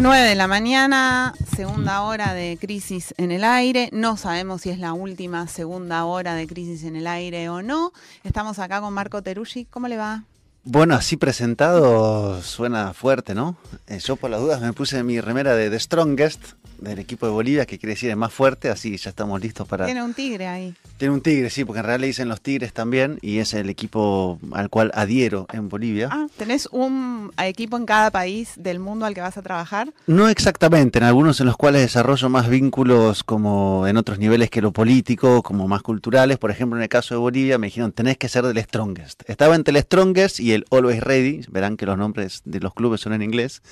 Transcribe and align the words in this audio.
9 0.00 0.18
de 0.22 0.34
la 0.34 0.46
mañana, 0.46 1.34
segunda 1.54 2.00
hora 2.02 2.32
de 2.32 2.56
Crisis 2.58 3.12
en 3.18 3.32
el 3.32 3.44
Aire. 3.44 3.90
No 3.92 4.16
sabemos 4.16 4.62
si 4.62 4.70
es 4.70 4.78
la 4.78 4.94
última 4.94 5.46
segunda 5.46 6.06
hora 6.06 6.34
de 6.34 6.46
Crisis 6.46 6.84
en 6.84 6.96
el 6.96 7.06
Aire 7.06 7.50
o 7.50 7.60
no. 7.60 7.92
Estamos 8.24 8.58
acá 8.58 8.80
con 8.80 8.94
Marco 8.94 9.20
Teruggi. 9.22 9.66
¿Cómo 9.66 9.88
le 9.88 9.98
va? 9.98 10.24
Bueno, 10.64 10.94
así 10.94 11.16
presentado 11.16 12.42
suena 12.42 12.92
fuerte, 12.92 13.34
¿no? 13.34 13.56
Eh, 13.86 13.98
yo 13.98 14.16
por 14.16 14.30
las 14.30 14.40
dudas 14.40 14.60
me 14.60 14.74
puse 14.74 15.02
mi 15.02 15.18
remera 15.20 15.54
de 15.54 15.70
The 15.70 15.80
Strongest, 15.80 16.52
del 16.80 16.98
equipo 16.98 17.26
de 17.26 17.32
Bolivia, 17.32 17.66
que 17.66 17.78
quiere 17.78 17.94
decir 17.94 18.10
es 18.10 18.16
más 18.16 18.32
fuerte, 18.32 18.68
así 18.68 18.96
ya 18.96 19.10
estamos 19.10 19.40
listos 19.40 19.66
para... 19.68 19.86
Tiene 19.86 20.02
un 20.02 20.14
tigre 20.14 20.46
ahí. 20.46 20.74
Tiene 20.96 21.14
un 21.14 21.20
tigre, 21.20 21.50
sí, 21.50 21.64
porque 21.64 21.80
en 21.80 21.86
realidad 21.86 22.00
le 22.00 22.06
dicen 22.08 22.28
los 22.28 22.40
tigres 22.40 22.72
también, 22.72 23.18
y 23.22 23.38
es 23.38 23.54
el 23.54 23.70
equipo 23.70 24.38
al 24.52 24.68
cual 24.70 24.90
adhiero 24.94 25.46
en 25.52 25.68
Bolivia. 25.68 26.08
Ah, 26.10 26.26
¿tenés 26.36 26.68
un 26.72 27.32
equipo 27.38 27.76
en 27.76 27.86
cada 27.86 28.10
país 28.10 28.52
del 28.56 28.80
mundo 28.80 29.06
al 29.06 29.14
que 29.14 29.20
vas 29.20 29.36
a 29.36 29.42
trabajar? 29.42 29.92
No 30.06 30.28
exactamente, 30.28 30.98
en 30.98 31.04
algunos 31.04 31.40
en 31.40 31.46
los 31.46 31.56
cuales 31.56 31.82
desarrollo 31.82 32.28
más 32.28 32.48
vínculos 32.48 33.24
como 33.24 33.86
en 33.86 33.96
otros 33.96 34.18
niveles 34.18 34.50
que 34.50 34.62
lo 34.62 34.72
político, 34.72 35.42
como 35.42 35.68
más 35.68 35.82
culturales. 35.82 36.38
Por 36.38 36.50
ejemplo, 36.50 36.78
en 36.78 36.82
el 36.82 36.88
caso 36.88 37.14
de 37.14 37.18
Bolivia 37.18 37.58
me 37.58 37.68
dijeron, 37.68 37.92
tenés 37.92 38.16
que 38.16 38.28
ser 38.28 38.44
del 38.44 38.62
Strongest. 38.62 39.22
Estaba 39.26 39.54
entre 39.54 39.76
el 39.76 39.82
Strongest 39.82 40.40
y 40.40 40.49
el 40.52 40.64
Always 40.70 41.00
Ready, 41.02 41.42
verán 41.50 41.76
que 41.76 41.86
los 41.86 41.96
nombres 41.98 42.42
de 42.44 42.60
los 42.60 42.74
clubes 42.74 43.00
son 43.00 43.12
en 43.12 43.22
inglés, 43.22 43.62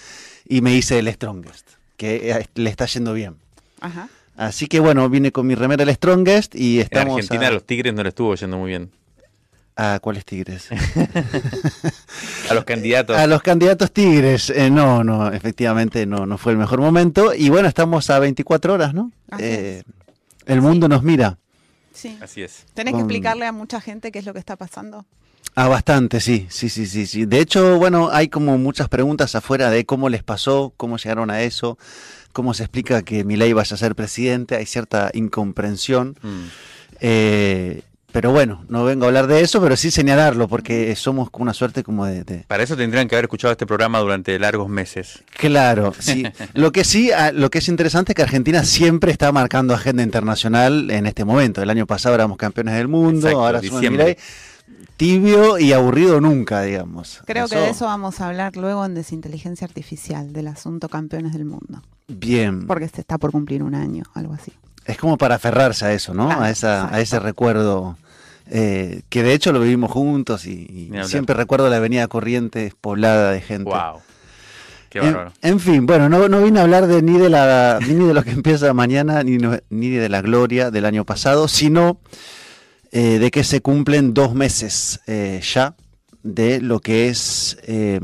y 0.46 0.60
me 0.60 0.74
hice 0.74 0.98
el 0.98 1.12
Strongest 1.12 1.68
que 1.96 2.30
eh, 2.30 2.46
le 2.54 2.70
está 2.70 2.86
yendo 2.86 3.12
bien. 3.12 3.36
Ajá. 3.80 4.08
Así 4.36 4.66
que 4.68 4.78
bueno, 4.78 5.08
vine 5.10 5.32
con 5.32 5.46
mi 5.46 5.54
remera 5.56 5.82
el 5.82 5.92
Strongest 5.94 6.54
y 6.54 6.76
En 6.76 6.82
estamos. 6.84 7.14
Argentina 7.16 7.48
a, 7.48 7.50
los 7.50 7.64
Tigres 7.66 7.92
no 7.92 8.02
le 8.04 8.10
estuvo 8.10 8.34
yendo 8.36 8.56
muy 8.58 8.68
bien. 8.68 8.90
¿A 9.80 9.98
cuáles 10.00 10.24
tigres? 10.24 10.68
A 12.50 12.54
los 12.54 12.64
candidatos. 12.64 13.16
a 13.16 13.26
los 13.26 13.42
candidatos 13.42 13.92
tigres. 13.92 14.50
eh, 14.50 14.70
no, 14.70 15.04
no, 15.04 15.30
efectivamente 15.32 16.06
no, 16.06 16.26
no 16.26 16.38
fue 16.38 16.52
el 16.52 16.58
mejor 16.58 16.80
momento. 16.80 17.34
Y 17.34 17.48
bueno, 17.48 17.68
estamos 17.68 18.08
a 18.10 18.18
24 18.18 18.74
horas, 18.74 18.94
¿no? 18.94 19.12
Eh, 19.38 19.82
el 20.46 20.60
mundo 20.60 20.88
nos 20.88 21.02
mira. 21.02 21.38
Sí. 21.92 22.16
Así 22.20 22.42
es. 22.42 22.64
¿Tenés 22.74 22.92
que 22.92 23.00
Con- 23.00 23.00
explicarle 23.02 23.46
a 23.46 23.52
mucha 23.52 23.80
gente 23.80 24.10
qué 24.12 24.18
es 24.20 24.24
lo 24.24 24.32
que 24.32 24.38
está 24.38 24.56
pasando? 24.56 25.04
Ah, 25.60 25.66
bastante, 25.66 26.20
sí, 26.20 26.46
sí, 26.50 26.68
sí, 26.68 26.86
sí, 26.86 27.04
sí. 27.04 27.26
De 27.26 27.40
hecho, 27.40 27.78
bueno, 27.78 28.10
hay 28.12 28.28
como 28.28 28.56
muchas 28.58 28.88
preguntas 28.88 29.34
afuera 29.34 29.70
de 29.70 29.84
cómo 29.84 30.08
les 30.08 30.22
pasó, 30.22 30.72
cómo 30.76 30.98
llegaron 30.98 31.30
a 31.30 31.42
eso, 31.42 31.78
cómo 32.32 32.54
se 32.54 32.62
explica 32.62 33.02
que 33.02 33.24
Milei 33.24 33.52
vaya 33.54 33.74
a 33.74 33.76
ser 33.76 33.96
presidente. 33.96 34.54
Hay 34.54 34.66
cierta 34.66 35.10
incomprensión. 35.14 36.16
Mm. 36.22 36.44
Eh, 37.00 37.82
pero 38.12 38.30
bueno, 38.30 38.64
no 38.68 38.84
vengo 38.84 39.04
a 39.04 39.08
hablar 39.08 39.26
de 39.26 39.40
eso, 39.40 39.60
pero 39.60 39.76
sí 39.76 39.90
señalarlo, 39.90 40.46
porque 40.46 40.94
somos 40.94 41.28
una 41.32 41.52
suerte 41.52 41.82
como 41.82 42.06
de... 42.06 42.22
de- 42.22 42.44
Para 42.46 42.62
eso 42.62 42.76
tendrían 42.76 43.08
que 43.08 43.16
haber 43.16 43.24
escuchado 43.24 43.50
este 43.50 43.66
programa 43.66 43.98
durante 43.98 44.38
largos 44.38 44.68
meses. 44.68 45.24
Claro, 45.36 45.92
sí. 45.98 46.24
Lo 46.54 46.70
que 46.70 46.84
sí, 46.84 47.10
ah, 47.10 47.32
lo 47.32 47.50
que 47.50 47.58
es 47.58 47.68
interesante 47.68 48.12
es 48.12 48.14
que 48.16 48.22
Argentina 48.22 48.62
siempre 48.62 49.10
está 49.10 49.32
marcando 49.32 49.74
agenda 49.74 50.04
internacional 50.04 50.90
en 50.92 51.06
este 51.06 51.24
momento. 51.24 51.62
El 51.62 51.68
año 51.70 51.84
pasado 51.84 52.14
éramos 52.14 52.38
campeones 52.38 52.74
del 52.76 52.86
mundo, 52.86 53.26
Exacto, 53.26 53.44
ahora 53.44 53.60
somos. 53.62 53.82
Milei. 53.82 54.16
Tibio 54.98 55.58
y 55.58 55.72
aburrido 55.72 56.20
nunca, 56.20 56.60
digamos. 56.62 57.22
Creo 57.24 57.48
que 57.48 57.56
de 57.56 57.70
eso 57.70 57.86
vamos 57.86 58.20
a 58.20 58.26
hablar 58.28 58.56
luego 58.56 58.84
en 58.84 58.94
Desinteligencia 58.94 59.64
Artificial, 59.66 60.32
del 60.32 60.48
asunto 60.48 60.88
Campeones 60.88 61.32
del 61.32 61.44
Mundo. 61.44 61.80
Bien. 62.08 62.66
Porque 62.66 62.88
se 62.88 63.00
está 63.00 63.16
por 63.16 63.30
cumplir 63.30 63.62
un 63.62 63.74
año, 63.76 64.02
algo 64.14 64.34
así. 64.34 64.52
Es 64.84 64.98
como 64.98 65.16
para 65.16 65.36
aferrarse 65.36 65.84
a 65.86 65.92
eso, 65.92 66.14
¿no? 66.14 66.26
Claro, 66.26 66.42
a, 66.42 66.50
esa, 66.50 66.92
a 66.94 67.00
ese 67.00 67.20
recuerdo. 67.20 67.96
eh, 68.50 69.02
que 69.08 69.22
de 69.22 69.34
hecho 69.34 69.52
lo 69.52 69.60
vivimos 69.60 69.90
juntos 69.92 70.46
y, 70.46 70.90
siempre 71.04 71.34
recuerdo 71.34 71.68
la 71.70 71.76
avenida 71.76 72.08
Corrientes 72.08 72.74
poblada 72.74 73.30
de 73.30 73.40
gente. 73.40 73.70
Wow. 73.70 74.00
Qué 74.90 74.98
En, 75.00 75.04
bárbaro. 75.12 75.32
en 75.42 75.60
fin, 75.60 75.86
bueno, 75.86 76.08
no, 76.08 76.28
no 76.28 76.42
vine 76.42 76.58
a 76.58 76.62
hablar 76.62 76.86
de 76.86 77.02
ni 77.02 77.18
de 77.18 77.28
la 77.28 77.78
ni 77.86 77.92
de 78.06 78.14
lo 78.14 78.24
que 78.24 78.30
empieza 78.40 78.72
mañana 78.72 79.22
ni, 79.22 79.36
no- 79.36 79.58
ni 79.70 79.90
de 79.90 80.08
la 80.08 80.22
gloria 80.22 80.70
del 80.70 80.86
año 80.86 81.04
pasado, 81.04 81.46
sino 81.46 82.00
eh, 82.92 83.18
de 83.18 83.30
que 83.30 83.44
se 83.44 83.60
cumplen 83.60 84.14
dos 84.14 84.34
meses 84.34 85.00
eh, 85.06 85.40
ya 85.42 85.74
de 86.24 86.60
lo 86.60 86.80
que 86.80 87.08
es 87.08 87.56
eh, 87.62 88.00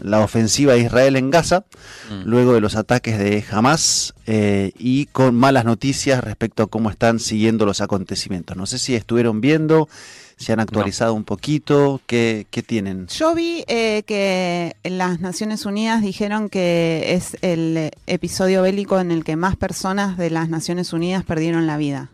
la 0.00 0.20
ofensiva 0.20 0.74
de 0.74 0.80
Israel 0.80 1.16
en 1.16 1.30
Gaza, 1.30 1.64
Mm. 2.10 2.22
luego 2.24 2.54
de 2.54 2.60
los 2.60 2.76
ataques 2.76 3.18
de 3.18 3.44
Hamas 3.50 4.14
eh, 4.26 4.70
y 4.78 5.06
con 5.06 5.34
malas 5.34 5.64
noticias 5.64 6.22
respecto 6.22 6.62
a 6.62 6.66
cómo 6.68 6.88
están 6.90 7.18
siguiendo 7.18 7.66
los 7.66 7.80
acontecimientos. 7.80 8.56
No 8.56 8.64
sé 8.66 8.78
si 8.78 8.94
estuvieron 8.94 9.40
viendo, 9.40 9.88
si 10.36 10.52
han 10.52 10.60
actualizado 10.60 11.12
un 11.14 11.24
poquito, 11.24 12.00
¿qué, 12.06 12.46
qué 12.50 12.62
tienen? 12.62 13.08
Yo 13.08 13.34
vi 13.34 13.64
eh, 13.66 14.04
que 14.06 14.76
las 14.84 15.18
Naciones 15.20 15.66
Unidas 15.66 16.00
dijeron 16.00 16.48
que 16.48 17.14
es 17.14 17.36
el 17.42 17.90
episodio 18.06 18.62
bélico 18.62 19.00
en 19.00 19.10
el 19.10 19.24
que 19.24 19.34
más 19.34 19.56
personas 19.56 20.16
de 20.16 20.30
las 20.30 20.48
Naciones 20.48 20.92
Unidas 20.92 21.24
perdieron 21.24 21.66
la 21.66 21.76
vida. 21.76 22.10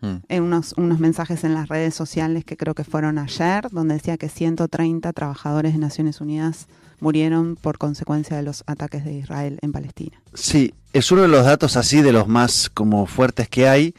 Mm. 0.00 0.16
En 0.28 0.42
unos, 0.42 0.74
unos 0.76 0.98
mensajes 1.00 1.42
en 1.44 1.54
las 1.54 1.68
redes 1.68 1.94
sociales 1.94 2.44
que 2.44 2.56
creo 2.56 2.74
que 2.74 2.84
fueron 2.84 3.18
ayer, 3.18 3.68
donde 3.70 3.94
decía 3.94 4.16
que 4.18 4.28
130 4.28 5.12
trabajadores 5.12 5.72
de 5.72 5.78
Naciones 5.78 6.20
Unidas 6.20 6.66
murieron 7.00 7.56
por 7.56 7.78
consecuencia 7.78 8.36
de 8.36 8.42
los 8.42 8.62
ataques 8.66 9.04
de 9.04 9.12
Israel 9.14 9.58
en 9.62 9.72
Palestina. 9.72 10.20
Sí, 10.34 10.72
es 10.92 11.10
uno 11.12 11.22
de 11.22 11.28
los 11.28 11.44
datos 11.44 11.76
así 11.76 12.02
de 12.02 12.12
los 12.12 12.28
más 12.28 12.70
como 12.72 13.06
fuertes 13.06 13.48
que 13.48 13.68
hay. 13.68 13.94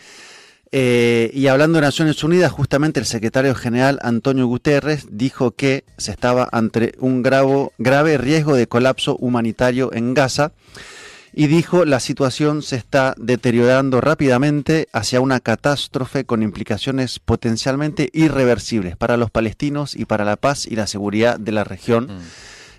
Eh, 0.73 1.31
y 1.33 1.47
hablando 1.47 1.77
de 1.77 1.83
Naciones 1.85 2.21
Unidas, 2.23 2.51
justamente 2.51 2.99
el 2.99 3.05
secretario 3.05 3.55
general 3.55 3.99
Antonio 4.01 4.47
Guterres 4.47 5.07
dijo 5.09 5.51
que 5.51 5.85
se 5.97 6.11
estaba 6.11 6.49
ante 6.51 6.93
un 6.99 7.23
gravo- 7.23 7.71
grave 7.77 8.17
riesgo 8.17 8.53
de 8.53 8.67
colapso 8.67 9.15
humanitario 9.15 9.93
en 9.93 10.13
Gaza 10.13 10.51
y 11.39 11.45
dijo 11.45 11.85
la 11.85 11.99
situación 11.99 12.63
se 12.63 12.77
está 12.77 13.13
deteriorando 13.15 14.01
rápidamente 14.01 14.87
hacia 14.91 15.21
una 15.21 15.39
catástrofe 15.39 16.25
con 16.25 16.41
implicaciones 16.41 17.19
potencialmente 17.19 18.09
irreversibles 18.11 18.97
para 18.97 19.17
los 19.17 19.29
palestinos 19.29 19.95
y 19.95 20.05
para 20.05 20.25
la 20.25 20.35
paz 20.37 20.65
y 20.65 20.75
la 20.75 20.87
seguridad 20.87 21.39
de 21.39 21.51
la 21.51 21.63
región. 21.63 22.05
Mm. 22.05 22.21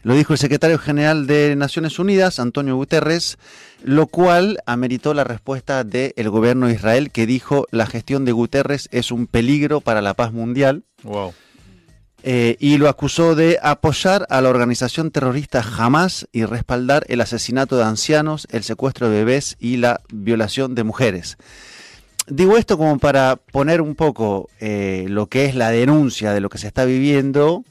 Lo 0.03 0.15
dijo 0.15 0.33
el 0.33 0.41
secretario 0.41 0.81
general 0.81 1.29
de 1.29 1.55
Naciones 1.55 2.01
Unidas, 2.01 2.41
Antonio 2.41 2.75
Guterres, 2.75 3.39
lo 3.85 4.09
cual 4.09 4.59
ameritó 4.67 5.15
la 5.15 5.23
respuesta 5.23 5.85
del 5.85 6.29
gobierno 6.29 6.67
de 6.67 6.75
Israel 6.75 7.13
que 7.13 7.27
dijo 7.27 7.65
la 7.71 7.87
gestión 7.87 8.25
de 8.25 8.33
Guterres 8.33 8.89
es 8.91 9.13
un 9.13 9.29
peligro 9.29 9.81
para 9.81 10.03
la 10.03 10.15
paz 10.15 10.33
mundial 10.33 10.83
Wow. 11.05 11.33
Eh, 12.23 12.57
y 12.59 12.79
lo 12.79 12.89
acusó 12.89 13.35
de 13.37 13.59
apoyar 13.63 14.27
a 14.29 14.41
la 14.41 14.49
organización 14.49 15.11
terrorista 15.11 15.65
Hamas 15.77 16.27
y 16.33 16.45
respaldar 16.45 17.05
el 17.09 17.21
asesinato 17.21 17.77
de 17.77 17.85
ancianos, 17.85 18.49
el 18.51 18.65
secuestro 18.65 19.09
de 19.09 19.19
bebés 19.19 19.57
y 19.61 19.77
la 19.77 20.01
violación 20.13 20.75
de 20.75 20.85
mujeres. 20.85 21.39
Digo 22.27 22.59
esto 22.59 22.77
como 22.77 22.99
para 22.99 23.37
poner 23.37 23.81
un 23.81 23.95
poco 23.95 24.51
eh, 24.61 25.07
lo 25.09 25.29
que 25.29 25.47
es 25.47 25.55
la 25.55 25.71
denuncia 25.71 26.33
de 26.33 26.41
lo 26.41 26.51
que 26.51 26.59
se 26.59 26.67
está 26.67 26.85
viviendo 26.85 27.65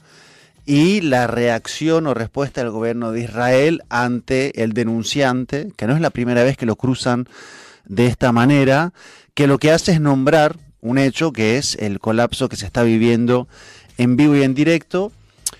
y 0.64 1.00
la 1.00 1.26
reacción 1.26 2.06
o 2.06 2.14
respuesta 2.14 2.62
del 2.62 2.70
gobierno 2.70 3.12
de 3.12 3.22
Israel 3.22 3.82
ante 3.88 4.62
el 4.62 4.72
denunciante, 4.72 5.68
que 5.76 5.86
no 5.86 5.94
es 5.94 6.00
la 6.00 6.10
primera 6.10 6.42
vez 6.42 6.56
que 6.56 6.66
lo 6.66 6.76
cruzan 6.76 7.28
de 7.84 8.06
esta 8.06 8.32
manera, 8.32 8.92
que 9.34 9.46
lo 9.46 9.58
que 9.58 9.72
hace 9.72 9.92
es 9.92 10.00
nombrar 10.00 10.56
un 10.80 10.98
hecho 10.98 11.32
que 11.32 11.56
es 11.56 11.76
el 11.76 12.00
colapso 12.00 12.48
que 12.48 12.56
se 12.56 12.66
está 12.66 12.82
viviendo 12.82 13.48
en 13.98 14.16
vivo 14.16 14.34
y 14.36 14.42
en 14.42 14.54
directo 14.54 15.12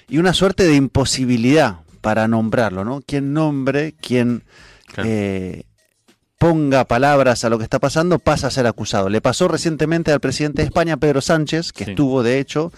y 0.08 0.18
una 0.18 0.32
suerte 0.32 0.64
de 0.64 0.74
imposibilidad 0.74 1.80
para 2.00 2.26
nombrarlo, 2.28 2.84
¿no? 2.84 3.02
Quien 3.06 3.32
nombre, 3.34 3.94
quien 4.00 4.44
Claro. 4.86 5.08
eh, 5.12 5.64
ponga 6.38 6.84
palabras 6.84 7.44
a 7.44 7.50
lo 7.50 7.58
que 7.58 7.64
está 7.64 7.78
pasando 7.78 8.18
pasa 8.18 8.46
a 8.46 8.50
ser 8.50 8.66
acusado. 8.66 9.08
Le 9.08 9.20
pasó 9.20 9.48
recientemente 9.48 10.12
al 10.12 10.20
presidente 10.20 10.62
de 10.62 10.66
España, 10.66 10.96
Pedro 10.96 11.20
Sánchez, 11.20 11.72
que 11.72 11.84
Sí. 11.84 11.90
estuvo 11.90 12.22
de 12.22 12.38
hecho 12.38 12.72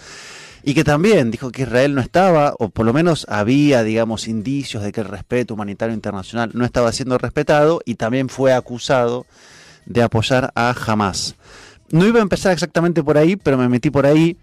y 0.64 0.74
que 0.74 0.82
también 0.84 1.30
dijo 1.30 1.50
que 1.50 1.62
Israel 1.62 1.94
no 1.94 2.00
estaba, 2.00 2.54
o 2.58 2.68
por 2.70 2.84
lo 2.86 2.92
menos 2.92 3.26
había, 3.28 3.82
digamos, 3.82 4.28
indicios 4.28 4.82
de 4.82 4.92
que 4.92 5.00
el 5.02 5.08
respeto 5.08 5.54
humanitario 5.54 5.94
internacional 5.94 6.50
no 6.54 6.64
estaba 6.64 6.92
siendo 6.92 7.16
respetado, 7.16 7.80
y 7.86 7.94
también 7.94 8.28
fue 8.28 8.52
acusado 8.52 9.24
de 9.86 10.02
apoyar 10.02 10.52
a 10.54 10.74
Hamas. 10.86 11.34
No 11.90 12.06
iba 12.06 12.18
a 12.18 12.22
empezar 12.22 12.52
exactamente 12.52 13.02
por 13.02 13.18
ahí, 13.18 13.36
pero 13.36 13.56
me 13.58 13.68
metí 13.68 13.90
por 13.90 14.06
ahí. 14.06 14.36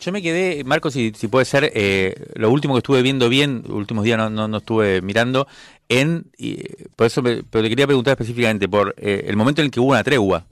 Yo 0.00 0.12
me 0.12 0.22
quedé, 0.22 0.64
Marco, 0.64 0.90
si, 0.90 1.12
si 1.16 1.28
puede 1.28 1.44
ser, 1.44 1.70
eh, 1.74 2.14
lo 2.34 2.50
último 2.50 2.74
que 2.74 2.78
estuve 2.78 3.02
viendo 3.02 3.28
bien, 3.28 3.62
los 3.66 3.76
últimos 3.76 4.04
días 4.04 4.18
no, 4.18 4.30
no, 4.30 4.48
no 4.48 4.58
estuve 4.58 5.00
mirando, 5.02 5.46
en, 5.88 6.26
y, 6.38 6.58
por 6.96 7.06
eso 7.06 7.22
me, 7.22 7.42
pero 7.42 7.62
te 7.62 7.68
quería 7.68 7.86
preguntar 7.86 8.12
específicamente 8.12 8.68
por 8.68 8.94
eh, 8.98 9.24
el 9.26 9.36
momento 9.36 9.60
en 9.60 9.66
el 9.66 9.70
que 9.70 9.80
hubo 9.80 9.90
una 9.90 10.04
tregua, 10.04 10.46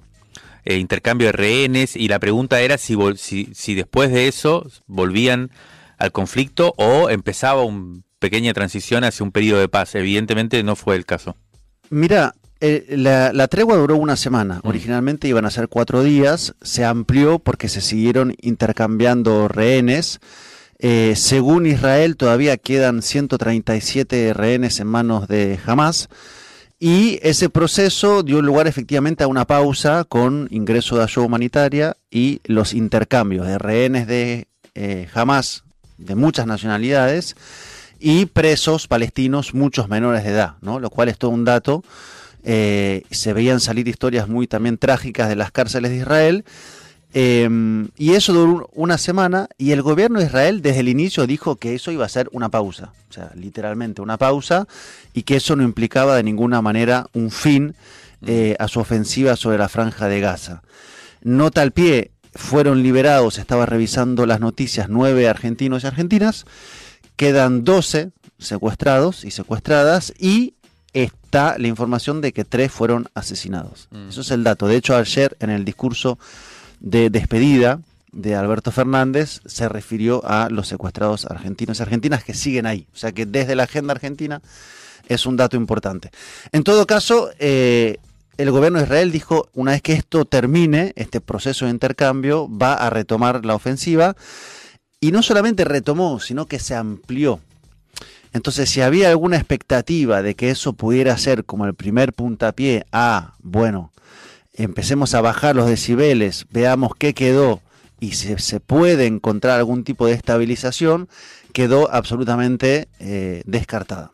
eh, 0.65 0.77
intercambio 0.77 1.29
de 1.29 1.33
rehenes, 1.33 1.97
y 1.97 2.09
la 2.09 2.19
pregunta 2.19 2.61
era 2.61 2.79
si, 2.79 2.95
vol- 2.95 3.17
si, 3.17 3.49
si 3.55 3.75
después 3.75 4.13
de 4.13 4.29
eso 4.29 4.67
volvían 4.87 5.51
al 5.99 6.13
conflicto 6.13 6.75
o 6.77 7.11
empezaba 7.11 7.63
una 7.63 8.03
pequeña 8.19 8.53
transición 8.53 9.05
hacia 9.05 9.25
un 9.25 9.33
periodo 9.33 9.61
de 9.61 9.69
paz. 9.69 9.95
Evidentemente 9.95 10.63
no 10.63 10.77
fue 10.77 10.97
el 10.97 11.05
caso. 11.05 11.37
Mira, 11.91 12.35
eh, 12.65 12.97
la, 12.97 13.33
la 13.33 13.49
tregua 13.49 13.77
duró 13.77 13.97
una 13.97 14.15
semana. 14.15 14.61
Mm. 14.63 14.69
Originalmente 14.69 15.27
iban 15.27 15.45
a 15.45 15.51
ser 15.51 15.69
cuatro 15.69 16.05
días. 16.05 16.55
Se 16.63 16.85
amplió 16.85 17.41
porque 17.41 17.69
se 17.69 17.81
siguieron 17.81 18.37
intercambiando 18.41 19.49
rehenes. 19.49 20.21
Eh, 20.79 21.15
según 21.17 21.67
Israel, 21.67 22.17
todavía 22.17 22.57
quedan 22.57 23.03
137 23.03 24.33
rehenes 24.33 24.79
en 24.79 24.87
manos 24.87 25.27
de 25.27 25.59
Hamas. 25.67 26.09
Y 26.79 27.19
ese 27.23 27.49
proceso 27.49 28.23
dio 28.23 28.41
lugar 28.43 28.69
efectivamente 28.69 29.25
a 29.25 29.29
una 29.29 29.45
pausa 29.45 30.05
con 30.05 30.47
ingreso 30.53 30.97
de 30.97 31.03
ayuda 31.03 31.27
humanitaria 31.27 31.97
y 32.13 32.41
los 32.45 32.75
intercambios 32.75 33.47
de 33.47 33.59
rehenes 33.59 34.07
de 34.07 34.47
eh, 34.77 35.09
Hamas 35.15 35.65
de 35.99 36.15
muchas 36.15 36.47
nacionalidades 36.47 37.35
y 37.99 38.27
presos 38.27 38.87
palestinos, 38.87 39.55
muchos 39.55 39.89
menores 39.89 40.23
de 40.25 40.31
edad, 40.31 40.55
¿no? 40.61 40.79
lo 40.81 40.91
cual 40.91 41.09
es 41.09 41.19
todo 41.19 41.31
un 41.33 41.45
dato. 41.45 41.85
Eh, 42.45 43.03
se 43.11 43.33
veían 43.33 43.61
salir 43.61 43.87
historias 43.89 44.29
muy 44.29 44.47
también 44.47 44.79
trágicas 44.79 45.29
de 45.29 45.37
las 45.37 45.53
cárceles 45.53 45.91
de 45.91 45.99
Israel. 45.99 46.45
Eh, 47.15 47.47
y 47.99 48.13
eso 48.15 48.33
duró 48.33 48.53
un- 48.53 48.67
una 48.73 48.97
semana 48.99 49.49
y 49.59 49.73
el 49.73 49.83
gobierno 49.83 50.19
de 50.19 50.25
Israel 50.27 50.63
desde 50.63 50.81
el 50.81 50.89
inicio 50.89 51.27
dijo 51.27 51.57
que 51.57 51.75
eso 51.75 51.93
iba 51.93 52.07
a 52.07 52.09
ser 52.09 52.29
una 52.33 52.49
pausa, 52.49 52.93
o 53.11 53.13
sea, 53.13 53.31
literalmente 53.35 54.01
una 54.01 54.17
pausa 54.17 54.67
y 55.13 55.25
que 55.25 55.37
eso 55.37 55.55
no 55.55 55.63
implicaba 55.63 56.17
de 56.17 56.23
ninguna 56.23 56.63
manera 56.63 57.09
un 57.13 57.31
fin 57.31 57.75
eh, 58.27 58.57
a 58.59 58.67
su 58.69 58.81
ofensiva 58.81 59.37
sobre 59.37 59.59
la 59.59 59.69
franja 59.69 60.09
de 60.09 60.21
Gaza. 60.21 60.63
Nota 61.23 61.61
al 61.61 61.73
pie, 61.73 62.13
fueron 62.35 62.83
liberados, 62.83 63.37
estaba 63.39 63.67
revisando 63.67 64.25
las 64.25 64.41
noticias, 64.41 64.89
nueve 64.89 65.29
argentinos 65.29 65.85
y 65.85 65.89
argentinas, 65.89 66.47
quedan 67.17 67.63
12 67.65 68.13
secuestrados 68.39 69.25
y 69.27 69.33
secuestradas 69.33 70.15
y 70.19 70.55
está 70.93 71.57
la 71.59 71.69
información 71.69 72.21
de 72.21 72.33
que 72.33 72.45
tres 72.45 72.71
fueron 72.71 73.09
asesinados. 73.15 73.89
Mm. 73.91 74.09
Eso 74.09 74.21
es 74.21 74.31
el 74.31 74.45
dato. 74.45 74.67
De 74.67 74.77
hecho, 74.77 74.97
ayer 74.97 75.37
en 75.41 75.51
el 75.51 75.65
discurso 75.65 76.19
de 76.81 77.11
despedida 77.11 77.81
de 78.13 78.35
Alberto 78.35 78.71
Fernández 78.71 79.41
se 79.47 79.69
refirió 79.69 80.23
a 80.25 80.51
los 80.51 80.69
secuestrados 80.69 81.25
argentinos 81.25 81.79
y 81.79 81.83
argentinas 81.83 82.25
que 82.25 82.35
siguen 82.35 82.67
ahí. 82.67 82.87
O 82.93 82.97
sea 82.97 83.13
que 83.13 83.27
desde 83.27 83.57
la 83.57 83.65
agenda 83.65 83.93
argentina 83.93 84.43
es 85.09 85.27
un 85.27 85.37
dato 85.37 85.57
importante. 85.57 86.11
En 86.53 86.63
todo 86.63 86.87
caso, 86.87 87.31
eh, 87.39 87.97
el 88.37 88.51
gobierno 88.51 88.79
de 88.79 88.85
Israel 88.85 89.13
dijo, 89.13 89.49
una 89.55 89.73
vez 89.73 89.83
que 89.83 89.95
esto 89.95 90.25
termine, 90.25 90.93
este 90.97 91.21
proceso 91.21 91.65
de 91.65 91.71
intercambio, 91.71 92.49
va 92.49 92.75
a 92.75 92.91
retomar 92.91 93.45
la 93.45 93.55
ofensiva. 93.55 94.17
Y 95.01 95.11
no 95.11 95.23
solamente 95.23 95.65
retomó, 95.65 96.21
sino 96.21 96.47
que 96.47 96.59
se 96.59 96.75
amplió. 96.75 97.41
Entonces, 98.33 98.71
si 98.71 98.81
había 98.81 99.11
alguna 99.11 99.37
expectativa 99.37 100.23
de 100.23 100.35
que 100.35 100.51
eso 100.51 100.73
pudiera 100.73 101.17
ser 101.19 101.45
como 101.45 101.67
el 101.67 101.75
primer 101.75 102.13
puntapié 102.13 102.87
a, 102.91 103.35
bueno, 103.41 103.93
empecemos 104.55 105.15
a 105.15 105.21
bajar 105.21 105.55
los 105.55 105.69
decibeles, 105.69 106.47
veamos 106.51 106.93
qué 106.99 107.15
quedó 107.15 107.61
y 108.01 108.13
si 108.13 108.37
se 108.39 108.59
puede 108.59 109.07
encontrar 109.07 109.59
algún 109.59 109.85
tipo 109.85 110.07
de 110.07 110.15
estabilización, 110.15 111.09
quedó 111.53 111.93
absolutamente 111.93 112.89
eh, 112.99 113.43
descartada. 113.47 114.11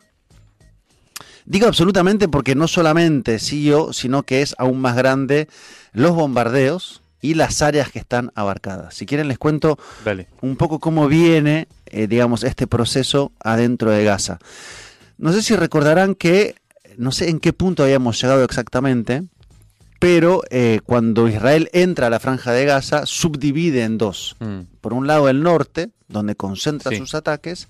Digo 1.45 1.65
absolutamente 1.65 2.27
porque 2.27 2.53
no 2.53 2.67
solamente 2.67 3.39
siguió, 3.39 3.91
sino 3.93 4.23
que 4.23 4.43
es 4.43 4.53
aún 4.59 4.79
más 4.79 4.95
grande 4.95 5.47
los 5.93 6.13
bombardeos 6.13 7.01
y 7.21 7.33
las 7.33 7.61
áreas 7.61 7.91
que 7.91 7.99
están 7.99 8.31
abarcadas. 8.35 8.95
Si 8.95 9.05
quieren 9.05 9.27
les 9.27 9.37
cuento 9.37 9.77
Dale. 10.05 10.27
un 10.41 10.55
poco 10.55 10.79
cómo 10.79 11.07
viene, 11.07 11.67
eh, 11.87 12.07
digamos, 12.07 12.43
este 12.43 12.67
proceso 12.67 13.31
adentro 13.43 13.91
de 13.91 14.03
Gaza. 14.03 14.39
No 15.17 15.33
sé 15.33 15.41
si 15.41 15.55
recordarán 15.55 16.15
que, 16.15 16.55
no 16.97 17.11
sé 17.11 17.29
en 17.29 17.39
qué 17.39 17.51
punto 17.53 17.83
habíamos 17.83 18.21
llegado 18.21 18.43
exactamente, 18.43 19.23
pero 19.99 20.43
eh, 20.49 20.79
cuando 20.85 21.27
Israel 21.27 21.69
entra 21.73 22.07
a 22.07 22.09
la 22.09 22.21
franja 22.21 22.53
de 22.53 22.63
Gaza, 22.65 23.05
subdivide 23.05 23.83
en 23.83 23.97
dos. 23.97 24.37
Mm. 24.39 24.59
Por 24.79 24.93
un 24.93 25.07
lado 25.07 25.27
el 25.27 25.43
norte, 25.43 25.89
donde 26.07 26.35
concentra 26.35 26.89
Sí. 26.91 26.97
sus 26.97 27.13
ataques, 27.15 27.67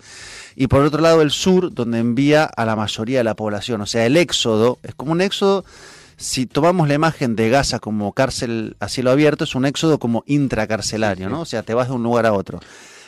y 0.56 0.68
por 0.68 0.84
otro 0.86 1.02
lado 1.02 1.24
el 1.24 1.32
sur, 1.32 1.74
donde 1.74 1.98
envía 1.98 2.44
a 2.46 2.66
la 2.66 2.76
mayoría 2.76 3.18
de 3.18 3.24
la 3.24 3.36
población. 3.36 3.82
O 3.82 3.88
sea, 3.88 4.06
el 4.06 4.16
éxodo 4.16 4.78
es 4.84 4.94
como 4.94 5.12
un 5.12 5.22
éxodo, 5.22 5.66
si 6.20 6.46
tomamos 6.46 6.88
la 6.88 6.94
imagen 6.94 7.36
de 7.36 7.50
Gaza 7.50 7.80
como 7.80 8.12
cárcel 8.14 8.76
a 8.80 8.90
cielo 8.90 9.10
abierto, 9.12 9.46
es 9.46 9.56
un 9.56 9.66
éxodo 9.66 9.98
como 10.00 10.24
intracarcelario. 10.28 11.30
¿no? 11.30 11.42
O 11.42 11.46
sea, 11.46 11.64
te 11.64 11.74
vas 11.74 11.88
de 11.88 11.94
un 11.96 12.04
lugar 12.04 12.26
a 12.26 12.34
otro. 12.34 12.60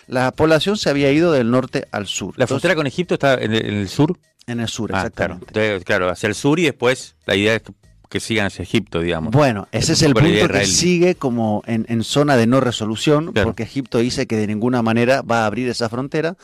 La 0.07 0.31
población 0.31 0.77
se 0.77 0.89
había 0.89 1.11
ido 1.11 1.31
del 1.31 1.51
norte 1.51 1.87
al 1.91 2.07
sur. 2.07 2.33
La 2.37 2.47
frontera 2.47 2.73
con 2.75 2.87
Egipto 2.87 3.13
está 3.13 3.35
en 3.35 3.53
el, 3.53 3.87
sur. 3.89 4.17
en 4.47 4.59
el 4.61 4.67
sur, 4.67 4.91
Ah, 4.93 5.09
claro. 5.09 5.35
Entonces, 5.35 5.83
claro, 5.83 6.09
hacia 6.09 6.27
el 6.27 6.35
sur 6.35 6.59
y 6.59 6.63
después 6.63 7.15
la 7.25 7.35
idea 7.35 7.55
es 7.55 7.61
que, 7.61 7.73
que 8.09 8.19
sigan 8.19 8.47
hacia 8.47 8.63
Egipto, 8.63 8.99
digamos. 8.99 9.31
Bueno, 9.31 9.67
ese 9.71 9.93
es 9.93 10.01
el 10.01 10.13
punto 10.13 10.47
que 10.49 10.65
sigue 10.65 11.15
como 11.15 11.63
en, 11.65 11.85
en 11.87 12.03
zona 12.03 12.35
de 12.35 12.47
no 12.47 12.59
resolución, 12.59 13.31
Claro. 13.31 13.47
porque 13.49 13.63
Egipto 13.63 13.99
dice 13.99 14.25
que 14.27 14.35
de 14.35 14.47
ninguna 14.47 14.81
manera 14.81 15.21
va 15.21 15.43
a 15.43 15.45
abrir 15.45 15.69
esa 15.69 15.87
frontera, 15.87 16.35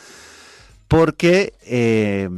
porque, 0.87 1.53
eh, 1.65 2.29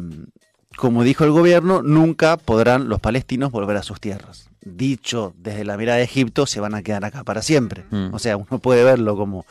como 0.79 1.03
dijo 1.03 1.25
el 1.25 1.31
gobierno, 1.31 1.81
nunca 1.83 2.37
podrán 2.37 2.87
los 2.87 3.01
palestinos 3.01 3.51
volver 3.51 3.75
a 3.75 3.83
sus 3.83 3.99
tierras. 3.99 4.47
Dicho 4.61 5.33
desde 5.37 5.65
la 5.65 5.75
mirada 5.75 5.97
de 5.97 6.05
Egipto, 6.05 6.45
se 6.45 6.61
van 6.61 6.73
a 6.73 6.81
quedar 6.83 7.03
acá 7.03 7.25
para 7.25 7.41
siempre. 7.41 7.83
Mm. 7.91 8.13
O 8.13 8.19
sea, 8.19 8.37
uno 8.37 8.59
puede 8.59 8.85
verlo 8.85 9.17
como 9.17 9.45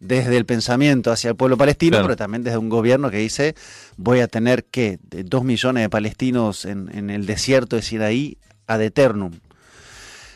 desde 0.00 0.38
el 0.38 0.46
pensamiento 0.46 1.12
hacia 1.12 1.28
el 1.28 1.36
pueblo 1.36 1.58
palestino, 1.58 1.96
Claro. 1.98 2.06
pero 2.06 2.16
también 2.16 2.42
desde 2.42 2.56
un 2.56 2.70
gobierno 2.70 3.10
que 3.10 3.18
dice 3.18 3.54
voy 3.98 4.20
a 4.20 4.28
tener 4.28 4.64
que 4.64 4.98
dos 5.02 5.44
millones 5.44 5.82
de 5.82 5.90
palestinos 5.90 6.64
en, 6.64 6.88
en 6.96 7.10
el 7.10 7.26
desierto 7.26 7.76
de 7.76 7.82
Sinaí 7.82 8.38
ad 8.66 8.80
eternum. 8.80 9.32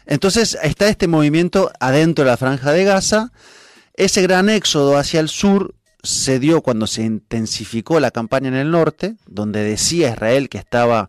Entonces 0.07 0.59
está 0.63 0.89
este 0.89 1.09
movimiento 1.09 1.73
adentro 1.81 2.25
de 2.25 2.31
la 2.31 2.37
franja 2.37 2.73
de 2.73 2.85
Gaza. 2.85 3.33
Ese 3.95 4.21
gran 4.21 4.51
éxodo 4.51 4.99
hacia 4.99 5.21
el 5.21 5.31
sur 5.31 5.75
se 6.05 6.39
dio 6.39 6.61
cuando 6.61 6.87
se 6.87 7.03
intensificó 7.03 7.99
la 7.99 8.11
campaña 8.11 8.49
en 8.49 8.55
el 8.55 8.71
norte, 8.71 9.17
donde 9.27 9.65
decía 9.65 10.13
Israel 10.13 10.49
que 10.49 10.59
estaba 10.59 11.09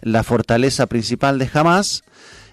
la 0.00 0.22
fortaleza 0.22 0.86
principal 0.86 1.38
de 1.38 1.50
Hamas, 1.52 2.02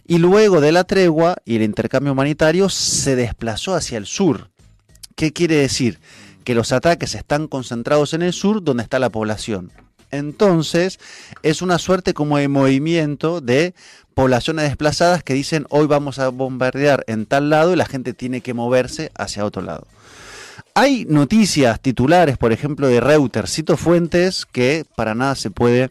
y 0.05 0.19
luego 0.19 0.61
de 0.61 0.71
la 0.71 0.83
tregua 0.83 1.37
y 1.45 1.55
el 1.55 1.63
intercambio 1.63 2.13
humanitario 2.13 2.69
se 2.69 3.15
desplazó 3.15 3.73
hacia 3.75 3.97
el 3.97 4.05
sur. 4.05 4.49
¿Qué 5.15 5.33
quiere 5.33 5.55
decir? 5.55 5.99
Que 6.43 6.55
los 6.55 6.71
ataques 6.71 7.15
están 7.15 7.47
concentrados 7.47 8.13
en 8.13 8.21
el 8.21 8.31
sur, 8.31 8.63
donde 8.63 8.83
está 8.83 8.99
la 8.99 9.09
población. 9.09 9.71
Entonces, 10.11 10.99
es 11.43 11.61
una 11.61 11.79
suerte 11.79 12.13
como 12.13 12.37
de 12.37 12.47
movimiento 12.47 13.41
de 13.41 13.73
poblaciones 14.13 14.65
desplazadas 14.65 15.23
que 15.23 15.33
dicen 15.33 15.65
hoy 15.69 15.85
vamos 15.85 16.19
a 16.19 16.29
bombardear 16.29 17.03
en 17.07 17.25
tal 17.25 17.49
lado 17.49 17.73
y 17.73 17.75
la 17.75 17.85
gente 17.85 18.13
tiene 18.13 18.41
que 18.41 18.53
moverse 18.53 19.11
hacia 19.15 19.45
otro 19.45 19.61
lado. 19.61 19.85
Hay 20.79 21.07
noticias 21.09 21.81
titulares, 21.81 22.37
por 22.37 22.51
ejemplo, 22.51 22.87
de 22.87 22.99
Reuters, 22.99 23.51
cito 23.51 23.77
fuentes 23.77 24.45
que 24.45 24.85
para 24.95 25.15
nada 25.15 25.33
se 25.33 25.49
puede 25.49 25.89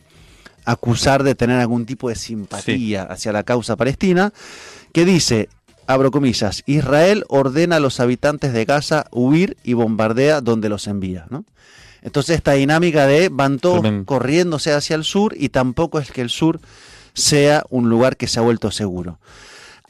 acusar 0.64 1.24
de 1.24 1.34
tener 1.34 1.58
algún 1.58 1.86
tipo 1.86 2.08
de 2.08 2.14
simpatía 2.14 3.02
hacia 3.02 3.32
la 3.32 3.42
causa 3.42 3.74
palestina, 3.74 4.32
que 4.92 5.04
dice, 5.04 5.48
abro 5.88 6.12
comillas, 6.12 6.62
Israel 6.66 7.24
ordena 7.26 7.76
a 7.76 7.80
los 7.80 7.98
habitantes 7.98 8.52
de 8.52 8.64
Gaza 8.64 9.06
huir 9.10 9.56
y 9.64 9.72
bombardea 9.72 10.40
donde 10.40 10.68
los 10.68 10.86
envía, 10.86 11.26
¿no? 11.30 11.44
Entonces 12.02 12.36
esta 12.36 12.52
dinámica 12.52 13.08
de 13.08 13.28
van 13.28 13.58
todos 13.58 13.80
Tremendo. 13.80 14.06
corriéndose 14.06 14.72
hacia 14.72 14.94
el 14.94 15.02
sur 15.02 15.34
y 15.36 15.48
tampoco 15.48 15.98
es 15.98 16.12
que 16.12 16.20
el 16.20 16.30
sur 16.30 16.60
sea 17.12 17.64
un 17.70 17.88
lugar 17.88 18.16
que 18.16 18.28
se 18.28 18.38
ha 18.38 18.42
vuelto 18.42 18.70
seguro. 18.70 19.18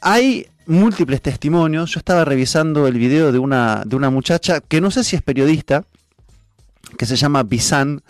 Hay 0.01 0.47
múltiples 0.67 1.21
testimonios. 1.21 1.91
Yo 1.91 1.99
estaba 1.99 2.25
revisando 2.25 2.87
el 2.87 2.97
video 2.97 3.31
de 3.31 3.39
una, 3.39 3.83
de 3.85 3.95
una 3.95 4.09
muchacha 4.09 4.59
que 4.61 4.81
no 4.81 4.91
sé 4.91 5.03
si 5.03 5.15
es 5.15 5.21
periodista, 5.21 5.83
que 6.97 7.05
se 7.05 7.15
llama 7.15 7.43
Bizan, 7.43 8.01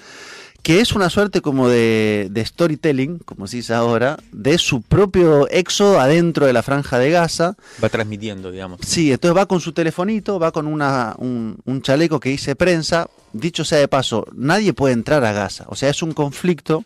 que 0.63 0.81
es 0.81 0.91
una 0.91 1.09
suerte 1.09 1.39
como 1.41 1.69
de, 1.69 2.27
de 2.29 2.45
storytelling, 2.45 3.19
como 3.19 3.47
se 3.47 3.57
dice 3.57 3.73
ahora, 3.73 4.17
de 4.33 4.57
su 4.57 4.81
propio 4.81 5.47
éxodo 5.49 5.99
adentro 5.99 6.45
de 6.45 6.51
la 6.51 6.61
franja 6.61 6.99
de 6.99 7.09
Gaza. 7.11 7.55
Va 7.81 7.87
transmitiendo, 7.87 8.51
digamos. 8.51 8.79
Sí, 8.85 9.11
entonces 9.13 9.37
va 9.37 9.45
con 9.45 9.61
su 9.61 9.71
telefonito, 9.71 10.39
va 10.39 10.51
con 10.51 10.67
una, 10.67 11.15
un, 11.19 11.57
un 11.63 11.81
chaleco 11.81 12.19
que 12.19 12.29
dice 12.29 12.55
prensa. 12.55 13.07
Dicho 13.33 13.63
sea 13.63 13.77
de 13.79 13.87
paso, 13.87 14.25
nadie 14.33 14.73
puede 14.73 14.93
entrar 14.93 15.23
a 15.23 15.31
Gaza. 15.31 15.65
O 15.69 15.75
sea, 15.75 15.89
es 15.89 16.01
un 16.01 16.11
conflicto 16.11 16.83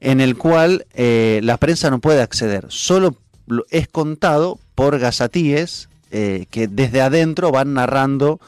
en 0.00 0.20
el 0.20 0.36
cual 0.36 0.86
eh, 0.92 1.40
la 1.42 1.56
prensa 1.56 1.90
no 1.90 1.98
puede 1.98 2.20
acceder. 2.20 2.66
Solo 2.68 3.16
lo- 3.46 3.64
es 3.70 3.88
contado 3.88 4.58
por 4.82 4.98
gazatíes 4.98 5.88
eh, 6.10 6.46
que 6.50 6.66
desde 6.66 7.00
adentro 7.02 7.52
van 7.52 7.72
narrando 7.74 8.40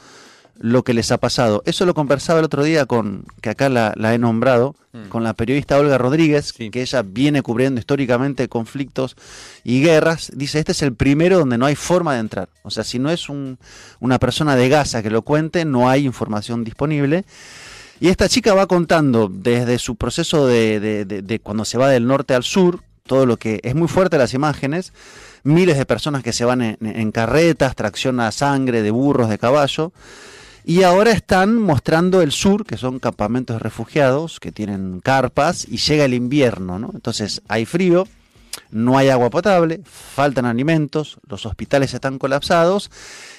lo 0.59 0.83
que 0.83 0.93
les 0.95 1.13
ha 1.13 1.19
pasado. 1.19 1.63
Eso 1.65 1.87
lo 1.87 1.95
conversaba 1.95 2.41
el 2.41 2.45
otro 2.45 2.63
día 2.65 2.87
con, 2.87 3.25
que 3.41 3.51
acá 3.51 3.69
la, 3.69 3.93
la 3.97 4.15
he 4.15 4.19
nombrado, 4.19 4.75
Mm. 4.93 5.09
con 5.09 5.25
la 5.25 5.33
periodista 5.35 5.77
Olga 5.77 5.99
Rodríguez, 5.99 6.55
Sí. 6.57 6.71
que 6.71 6.81
ella 6.83 7.03
viene 7.03 7.43
cubriendo 7.43 7.81
históricamente 7.81 8.49
conflictos 8.49 9.17
y 9.65 9.83
guerras. 9.83 10.31
Dice, 10.37 10.61
este 10.61 10.71
es 10.71 10.83
el 10.83 10.95
primero 10.95 11.37
donde 11.39 11.59
no 11.59 11.67
hay 11.67 11.75
forma 11.75 12.15
de 12.15 12.21
entrar. 12.21 12.49
O 12.63 12.71
sea, 12.71 12.85
si 12.85 13.01
no 13.01 13.11
es 13.11 13.29
un- 13.29 13.59
una 13.99 14.21
persona 14.21 14.55
de 14.55 14.69
Gaza 14.69 15.03
que 15.03 15.11
lo 15.11 15.23
cuente, 15.23 15.65
no 15.65 15.89
hay 15.89 16.05
información 16.07 16.63
disponible. 16.63 17.25
Y 18.01 18.07
esta 18.09 18.29
chica 18.29 18.55
va 18.55 18.67
contando 18.69 19.29
desde 19.29 19.79
su 19.81 19.97
proceso 19.97 20.47
de, 20.47 20.79
de- 20.79 21.05
de- 21.05 21.23
de 21.23 21.39
cuando 21.41 21.65
se 21.65 21.77
va 21.79 21.89
del 21.89 22.07
norte 22.07 22.35
al 22.35 22.45
sur, 22.45 22.81
todo 23.07 23.27
lo 23.27 23.37
que 23.37 23.61
es 23.63 23.75
muy 23.75 23.89
fuerte 23.89 24.17
las 24.17 24.33
imágenes, 24.33 24.93
miles 25.43 25.77
de 25.77 25.85
personas 25.85 26.23
que 26.23 26.33
se 26.33 26.47
van 26.47 26.63
en, 26.63 27.13
carretas, 27.13 27.77
tracción 27.77 28.19
a 28.19 28.33
sangre 28.33 28.83
de 28.83 28.91
burros, 28.91 29.29
de 29.29 29.39
caballo, 29.39 29.93
y 30.65 30.85
ahora 30.85 31.11
están 31.11 31.59
mostrando 31.59 32.23
el 32.23 32.33
sur, 32.33 32.65
que 32.65 32.79
son 32.79 32.99
campamentos 32.99 33.57
de 33.57 33.61
refugiados, 33.61 34.41
que 34.41 34.53
tienen 34.53 35.01
carpas, 35.01 35.67
y 35.69 35.77
llega 35.77 36.07
el 36.07 36.15
invierno, 36.15 36.79
¿no? 36.79 36.91
Entonces 36.95 37.43
hay 37.47 37.67
frío, 37.67 38.09
no 38.71 38.97
hay 38.97 39.11
agua 39.11 39.29
potable, 39.29 39.83
faltan 39.85 40.47
alimentos, 40.47 41.19
los 41.29 41.45
hospitales 41.45 41.93
están 41.93 42.19
colapsados, 42.19 42.91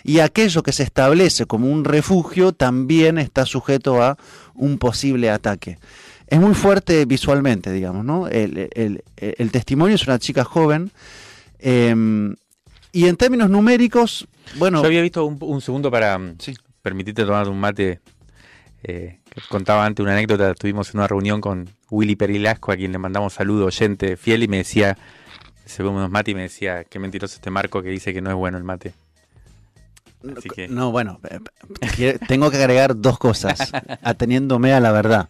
y 0.04 0.20
aquello 0.20 0.62
que 0.62 0.74
se 0.74 0.84
establece 0.84 1.48
como 1.48 1.72
un 1.72 1.86
refugio 1.86 2.54
también 2.54 3.18
está 3.18 3.48
sujeto 3.48 4.04
a 4.04 4.20
un 4.54 4.78
posible 4.78 5.32
ataque. 5.32 5.80
Es 6.28 6.40
muy 6.40 6.54
fuerte 6.56 7.06
visualmente, 7.06 7.72
digamos, 7.72 8.04
¿no? 8.06 8.28
El, 8.28 8.70
el- 8.74 9.04
el 9.18 9.52
testimonio 9.52 9.96
es 9.96 10.08
una 10.08 10.18
chica 10.20 10.44
joven, 10.44 10.92
em, 11.60 12.36
y 12.92 13.08
en 13.08 13.16
términos 13.18 13.50
numéricos, 13.50 14.28
bueno... 14.58 14.82
Yo 14.82 14.88
había 14.88 15.02
visto 15.02 15.26
un, 15.26 15.38
un 15.42 15.62
segundo 15.62 15.92
para 15.92 16.18
mm, 16.18 16.36
Sí. 16.40 16.56
permitirte 16.82 17.24
tomar 17.26 17.48
un 17.50 17.60
mate. 17.60 18.00
eh, 18.84 19.20
contaba 19.50 19.86
antes 19.86 20.04
una 20.04 20.14
anécdota. 20.14 20.52
Estuvimos 20.52 20.92
en 20.94 21.00
una 21.00 21.08
reunión 21.08 21.42
con 21.42 21.70
Willy 21.90 22.16
Perilasco, 22.16 22.72
a 22.72 22.76
quien 22.78 22.92
le 22.92 22.98
mandamos 23.00 23.34
saludo, 23.34 23.66
oyente 23.66 24.16
fiel, 24.18 24.44
y 24.44 24.48
me 24.48 24.58
decía, 24.58 24.98
se 25.66 25.82
ve 25.84 25.90
unos 25.90 26.10
mate 26.10 26.32
y 26.32 26.36
me 26.36 26.44
decía, 26.44 26.84
qué 26.86 27.00
mentiroso 27.00 27.36
este 27.36 27.50
Marco 27.50 27.82
que 27.82 27.90
dice 27.90 28.14
que 28.14 28.22
no 28.22 28.30
es 28.30 28.36
bueno 28.36 28.58
el 28.58 28.64
mate. 28.64 28.94
Así 30.38 30.50
que- 30.50 30.68
No, 30.68 30.92
bueno, 30.92 31.20
eh, 31.30 31.40
eh, 32.00 32.20
tengo 32.28 32.50
que 32.50 32.58
agregar 32.58 32.96
dos 33.00 33.18
cosas, 33.20 33.72
ateniéndome 34.04 34.74
a 34.74 34.80
la 34.80 34.92
verdad. 34.92 35.30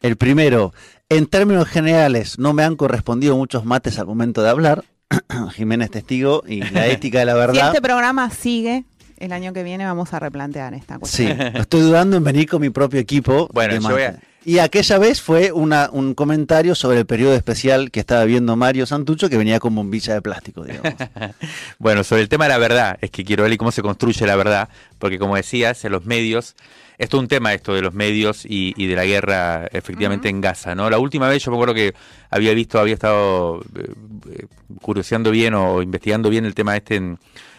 El 0.00 0.16
primero, 0.16 0.72
en 1.08 1.26
términos 1.26 1.68
generales, 1.68 2.38
no 2.38 2.52
me 2.52 2.62
han 2.62 2.76
correspondido 2.76 3.36
muchos 3.36 3.64
mates 3.64 3.98
al 3.98 4.06
momento 4.06 4.42
de 4.42 4.48
hablar. 4.50 4.84
Jiménez 5.54 5.90
testigo 5.90 6.42
y 6.46 6.62
la 6.70 6.86
ética 6.88 7.18
de 7.20 7.24
la 7.26 7.32
Si 7.32 7.38
verdad. 7.38 7.66
este 7.68 7.82
programa 7.82 8.30
sigue, 8.30 8.84
el 9.18 9.32
año 9.32 9.52
que 9.52 9.62
viene 9.62 9.84
vamos 9.84 10.14
a 10.14 10.18
replantear 10.20 10.72
esta 10.74 10.98
cuestión. 10.98 11.36
Sí, 11.36 11.44
estoy 11.54 11.82
dudando 11.82 12.16
en 12.16 12.24
venir 12.24 12.48
con 12.48 12.60
mi 12.62 12.70
propio 12.70 13.00
equipo. 13.00 13.48
Bueno, 13.52 13.74
yo 13.74 13.80
voy 13.90 14.02
a- 14.02 14.18
Y 14.42 14.58
aquella 14.58 14.96
vez 14.98 15.20
fue 15.20 15.52
una, 15.52 15.90
un 15.92 16.14
comentario 16.14 16.74
sobre 16.74 16.98
el 16.98 17.04
periodo 17.06 17.34
especial 17.34 17.90
que 17.90 18.00
estaba 18.00 18.24
viendo 18.24 18.56
Mario 18.56 18.86
Santucho, 18.86 19.28
que 19.28 19.36
venía 19.36 19.60
con 19.60 19.74
bombilla 19.74 20.14
de 20.14 20.22
plástico, 20.22 20.64
digamos. 20.64 20.94
Bueno, 21.78 22.04
sobre 22.04 22.22
el 22.22 22.28
tema 22.30 22.44
de 22.46 22.50
la 22.50 22.58
verdad, 22.58 22.96
es 23.02 23.10
que 23.10 23.22
quiero 23.24 23.42
ver 23.44 23.54
cómo 23.58 23.70
se 23.70 23.82
construye 23.82 24.26
la 24.26 24.36
verdad, 24.36 24.70
porque 24.98 25.18
como 25.18 25.36
decías, 25.36 25.84
en 25.84 25.92
los 25.92 26.06
medios, 26.06 26.56
esto 26.96 27.16
es 27.18 27.20
un 27.22 27.28
tema 27.28 27.52
esto 27.52 27.74
de 27.74 27.82
los 27.82 27.92
medios 27.92 28.46
y, 28.46 28.72
y 28.78 28.86
de 28.86 28.94
la 28.96 29.04
guerra 29.04 29.66
efectivamente 29.72 30.28
en 30.30 30.40
Gaza, 30.40 30.74
¿no? 30.74 30.88
La 30.88 30.98
última 30.98 31.28
vez 31.28 31.44
yo 31.44 31.50
me 31.50 31.56
acuerdo 31.58 31.74
que 31.74 31.94
había 32.30 32.54
visto, 32.54 32.78
había 32.78 32.94
estado 32.94 33.60
eh, 33.76 33.92
eh, 34.30 34.46
curioseando 34.80 35.30
bien 35.30 35.52
o 35.54 35.82
investigando 35.82 36.30
bien 36.30 36.46
el 36.46 36.54
tema 36.54 36.76
este 36.76 36.96
en, 36.96 37.18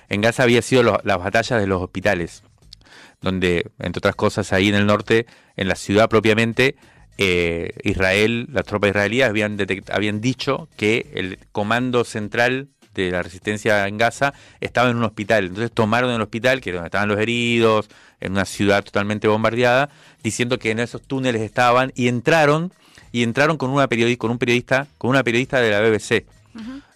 en 0.09 0.21
Gaza, 0.21 0.43
había 0.43 0.61
sido 0.63 0.81
lo- 0.83 0.99
las 1.03 1.19
batallas 1.19 1.59
de 1.59 1.67
los 1.67 1.81
hospitales, 1.81 2.43
donde, 3.21 3.71
entre 3.79 3.99
otras 3.99 4.15
cosas, 4.15 4.51
ahí 4.53 4.69
en 4.69 4.75
el 4.75 4.85
norte, 4.85 5.25
en 5.55 5.67
la 5.67 5.75
ciudad 5.75 6.09
propiamente, 6.09 6.75
eh, 7.17 7.71
Israel, 7.83 8.47
las 8.51 8.65
tropas 8.65 8.89
israelíes 8.89 9.27
habían, 9.27 9.57
habían 9.91 10.21
dicho 10.21 10.67
que 10.75 11.11
el 11.13 11.37
comando 11.51 12.03
central 12.03 12.69
de 12.93 13.11
la 13.11 13.23
resistencia 13.23 13.87
en 13.87 13.97
Gaza 13.97 14.33
estaba 14.59 14.89
en 14.89 14.97
un 14.97 15.03
hospital. 15.03 15.45
Entonces 15.45 15.71
tomaron 15.71 16.11
el 16.11 16.21
hospital, 16.21 16.61
que 16.61 16.71
era 16.71 16.77
donde 16.77 16.87
estaban 16.87 17.09
los 17.09 17.19
heridos, 17.19 17.89
en 18.19 18.33
una 18.33 18.45
ciudad 18.45 18.83
totalmente 18.83 19.27
bombardeada, 19.27 19.89
diciendo 20.23 20.57
que 20.59 20.71
en 20.71 20.79
esos 20.79 21.01
túneles 21.01 21.41
estaban 21.41 21.91
y 21.95 22.07
entraron 22.07 22.73
y 23.11 23.23
entraron 23.23 23.57
con 23.57 23.69
una 23.69 23.87
periodista, 23.87 24.19
con 24.19 24.31
un 24.31 24.37
periodista, 24.37 24.87
con 24.97 25.09
una 25.09 25.23
periodista 25.23 25.59
de 25.59 25.71
la 25.71 25.81
BBC. 25.81 26.25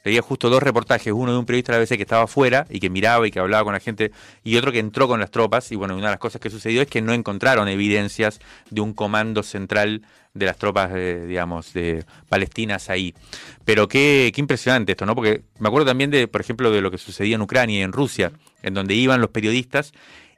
Leía 0.04 0.22
justo 0.22 0.50
dos 0.50 0.62
reportajes, 0.62 1.14
uno 1.14 1.32
de 1.32 1.38
un 1.38 1.46
periodista 1.46 1.72
de 1.72 1.80
la 1.80 1.86
BBC 1.86 1.98
que 1.98 2.04
estaba 2.04 2.24
afuera 2.24 2.66
y 2.70 2.80
que 2.80 2.90
miraba 2.90 3.28
y 3.28 3.32
que 3.32 3.40
hablaba 3.40 3.64
con 3.64 3.74
la 3.74 3.80
gente, 3.80 4.12
y 4.44 4.58
otro 4.58 4.72
que 4.72 4.80
entró 4.80 5.08
con 5.08 5.20
las 5.20 5.32
tropas. 5.32 5.72
Y 5.72 5.76
bueno, 5.76 5.96
una 5.96 6.08
de 6.08 6.12
las 6.12 6.20
cosas 6.20 6.42
que 6.42 6.50
sucedió 6.50 6.82
es 6.82 6.88
que 6.88 7.02
no 7.02 7.14
encontraron 7.14 7.68
evidencias 7.68 8.40
de 8.70 8.82
un 8.82 8.94
comando 8.94 9.44
central 9.44 10.02
de 10.34 10.46
las 10.46 10.58
tropas, 10.58 10.92
eh, 10.94 11.26
digamos, 11.28 11.74
de 11.74 12.06
palestinas 12.28 12.90
ahí. 12.90 13.16
Pero 13.64 13.88
qué, 13.88 14.32
qué 14.36 14.42
impresionante 14.42 14.92
esto, 14.92 15.06
¿no? 15.06 15.16
Porque 15.16 15.44
me 15.60 15.70
acuerdo 15.70 15.88
también 15.88 16.12
de, 16.12 16.28
por 16.28 16.42
ejemplo, 16.42 16.72
de 16.72 16.82
lo 16.82 16.92
que 16.92 16.98
sucedía 16.98 17.36
en 17.36 17.42
Ucrania 17.42 17.80
y 17.80 17.84
en 17.84 17.94
Rusia, 17.94 18.34
en 18.62 18.74
donde 18.74 18.96
iban 18.96 19.22
los 19.22 19.30
periodistas 19.30 19.94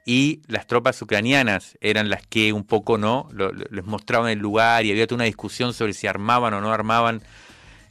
y 0.08 0.40
las 0.46 0.66
tropas 0.66 1.02
ucranianas 1.02 1.76
eran 1.82 2.08
las 2.08 2.26
que 2.26 2.54
un 2.54 2.64
poco 2.64 2.96
no 2.96 3.28
les 3.70 3.84
mostraban 3.84 4.30
el 4.30 4.38
lugar 4.38 4.86
y 4.86 4.90
había 4.90 5.06
toda 5.06 5.16
una 5.16 5.24
discusión 5.24 5.74
sobre 5.74 5.92
si 5.92 6.06
armaban 6.06 6.54
o 6.54 6.62
no 6.62 6.72
armaban. 6.72 7.20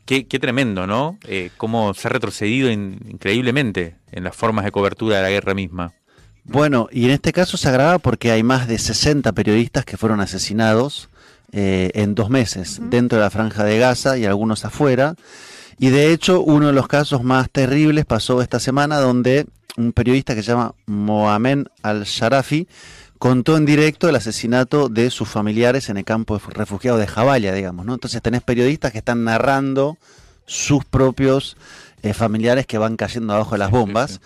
Qué, 0.08 0.26
qué 0.26 0.40
tremendo, 0.40 0.88
¿no? 0.88 1.20
Eh, 1.28 1.52
cómo 1.58 1.94
se 1.94 2.08
ha 2.08 2.12
retrocedido 2.12 2.72
in- 2.72 3.00
increíblemente 3.10 3.98
en 4.12 4.24
las 4.24 4.36
formas 4.36 4.66
de 4.66 4.72
cobertura 4.72 5.18
de 5.18 5.22
la 5.24 5.30
guerra 5.30 5.54
misma. 5.54 5.94
Bueno, 6.46 6.88
y 6.92 7.06
en 7.06 7.12
este 7.12 7.34
caso 7.34 7.58
se 7.58 7.68
agrava 7.68 8.00
porque 8.00 8.32
hay 8.32 8.42
más 8.42 8.68
de 8.68 8.80
60 8.80 9.34
periodistas 9.34 9.84
que 9.86 9.98
fueron 9.98 10.22
asesinados 10.22 11.10
eh, 11.52 11.92
en 11.94 12.16
dos 12.16 12.30
meses 12.30 12.80
dentro 12.90 13.18
de 13.20 13.26
la 13.26 13.30
franja 13.30 13.64
de 13.66 13.78
Gaza 13.80 14.18
y 14.18 14.26
algunos 14.26 14.64
afuera. 14.66 15.16
Y 15.78 15.90
de 15.90 16.12
hecho, 16.14 16.42
uno 16.42 16.68
de 16.68 16.74
los 16.74 16.88
casos 16.88 17.24
más 17.24 17.50
terribles 17.52 18.06
pasó 18.06 18.42
esta 18.42 18.60
semana 18.60 18.98
donde 19.00 19.46
un 19.76 19.92
periodista 19.92 20.34
que 20.34 20.42
se 20.42 20.52
llama 20.54 20.74
Mohamed 20.88 21.68
Al-Sharafi 21.84 22.68
contó 23.18 23.58
en 23.58 23.66
directo 23.66 24.10
el 24.10 24.16
asesinato 24.16 24.90
de 24.90 25.10
sus 25.10 25.28
familiares 25.28 25.90
en 25.90 25.98
el 25.98 26.06
campo 26.06 26.38
de 26.38 26.44
refugiados 26.54 27.00
de 27.00 27.08
Jabalia, 27.08 27.54
digamos, 27.54 27.86
¿no? 27.86 27.94
Entonces 27.94 28.22
tenés 28.22 28.42
periodistas 28.42 28.92
que 28.92 29.00
están 29.00 29.24
narrando 29.24 29.98
sus 30.46 30.86
propios 30.86 31.58
eh, 32.04 32.14
familiares 32.14 32.66
que 32.68 32.78
van 32.78 32.96
cayendo 32.96 33.34
abajo 33.34 33.52
de 33.52 33.60
las 33.60 33.72
bombas. 33.72 34.22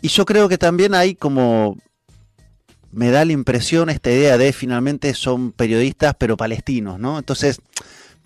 Y 0.00 0.08
yo 0.08 0.24
creo 0.24 0.48
que 0.48 0.58
también 0.58 0.94
hay 0.94 1.14
como 1.14 1.76
me 2.90 3.10
da 3.10 3.24
la 3.24 3.32
impresión 3.32 3.90
esta 3.90 4.10
idea 4.10 4.38
de 4.38 4.52
finalmente 4.52 5.12
son 5.14 5.52
periodistas 5.52 6.14
pero 6.18 6.36
palestinos, 6.36 6.98
¿no? 6.98 7.18
Entonces, 7.18 7.60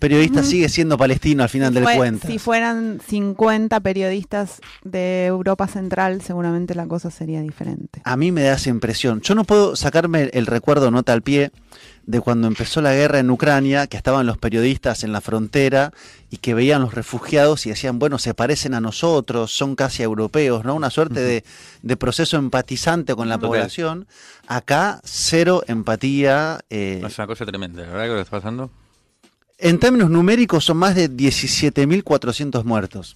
periodista 0.03 0.43
sigue 0.43 0.69
siendo 0.69 0.97
palestino 0.97 1.43
al 1.43 1.49
final 1.49 1.69
Si 1.69 1.73
del 1.75 1.83
fue- 1.85 1.95
cuento. 1.95 2.27
Si 2.27 2.37
fueran 2.39 2.99
50 3.07 3.79
periodistas 3.79 4.59
de 4.83 5.25
Europa 5.25 5.67
Central, 5.67 6.21
seguramente 6.21 6.75
la 6.75 6.85
cosa 6.87 7.09
sería 7.09 7.41
diferente. 7.41 8.01
A 8.03 8.17
mí 8.17 8.31
me 8.31 8.43
da 8.43 8.53
esa 8.55 8.69
impresión. 8.69 9.21
Yo 9.21 9.33
no 9.35 9.43
puedo 9.45 9.75
sacarme 9.75 10.29
el 10.33 10.45
recuerdo 10.45 10.91
nota 10.91 11.13
al 11.13 11.21
pie 11.21 11.51
de 12.05 12.19
cuando 12.19 12.47
empezó 12.47 12.81
la 12.81 12.93
guerra 12.93 13.19
en 13.19 13.29
Ucrania, 13.31 13.87
que 13.87 13.95
estaban 13.95 14.25
los 14.25 14.37
periodistas 14.37 15.05
en 15.05 15.13
la 15.13 15.21
frontera 15.21 15.91
y 16.29 16.37
que 16.37 16.53
veían 16.53 16.81
los 16.81 16.93
refugiados 16.93 17.65
y 17.65 17.69
decían, 17.69 17.97
bueno, 17.97 18.19
se 18.19 18.33
parecen 18.33 18.73
a 18.73 18.81
nosotros, 18.81 19.51
son 19.51 19.75
casi 19.75 20.03
europeos, 20.03 20.65
¿no? 20.65 20.75
Una 20.75 20.89
suerte 20.89 21.21
de, 21.21 21.45
de 21.81 21.95
proceso 21.97 22.35
empatizante 22.37 23.15
con 23.15 23.29
la 23.29 23.35
Total. 23.37 23.49
población. 23.49 24.07
Acá, 24.47 24.99
cero 25.05 25.63
empatía. 25.67 26.59
eh, 26.69 27.01
Es 27.05 27.17
una 27.17 27.27
cosa 27.27 27.45
tremenda, 27.45 27.83
la 27.83 27.87
verdad 27.87 28.03
que 28.03 28.09
lo 28.09 28.15
que 28.15 28.21
está 28.21 28.37
pasando. 28.37 28.69
En 29.63 29.79
términos 29.79 30.09
numéricos 30.09 30.65
son 30.65 30.75
más 30.75 30.93
de 30.93 31.09
17.400 31.09 32.65
muertos. 32.65 33.15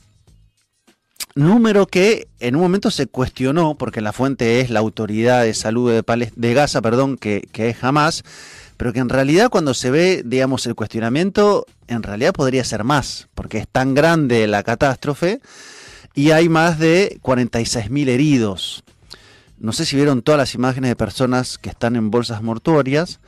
Número 1.36 1.88
que 1.88 2.30
en 2.40 2.56
un 2.56 2.62
momento 2.62 2.90
se 2.90 3.08
cuestionó, 3.08 3.76
porque 3.76 4.00
la 4.00 4.14
fuente 4.14 4.62
es 4.62 4.70
la 4.70 4.80
autoridad 4.80 5.44
de 5.44 5.54
salud 5.54 5.92
de, 5.92 6.54
Gaza, 6.54 6.82
perdón, 6.82 7.18
que, 7.18 7.50
que 7.52 7.68
es 7.68 7.84
Hamas, 7.84 8.24
pero 8.78 8.94
que 8.94 9.00
en 9.00 9.10
realidad 9.10 9.50
cuando 9.50 9.74
se 9.74 9.92
ve, 9.92 10.24
digamos, 10.24 10.66
el 10.68 10.76
cuestionamiento, 10.76 11.66
en 11.90 12.02
realidad 12.02 12.32
podría 12.32 12.64
ser 12.64 12.86
más, 12.86 13.28
porque 13.36 13.58
es 13.58 13.68
tan 13.68 13.94
grande 13.94 14.48
la 14.48 14.64
catástrofe 14.64 15.42
y 16.16 16.32
hay 16.32 16.48
más 16.48 16.80
de 16.80 17.20
46.000 17.24 18.08
heridos. 18.08 18.86
No 19.60 19.74
sé 19.74 19.86
si 19.86 19.98
vieron 19.98 20.22
todas 20.22 20.40
las 20.40 20.56
imágenes 20.56 20.92
de 20.92 20.96
personas 20.96 21.58
que 21.58 21.70
están 21.70 21.98
en 21.98 22.10
bolsas 22.10 22.42
mortuorias. 22.42 23.20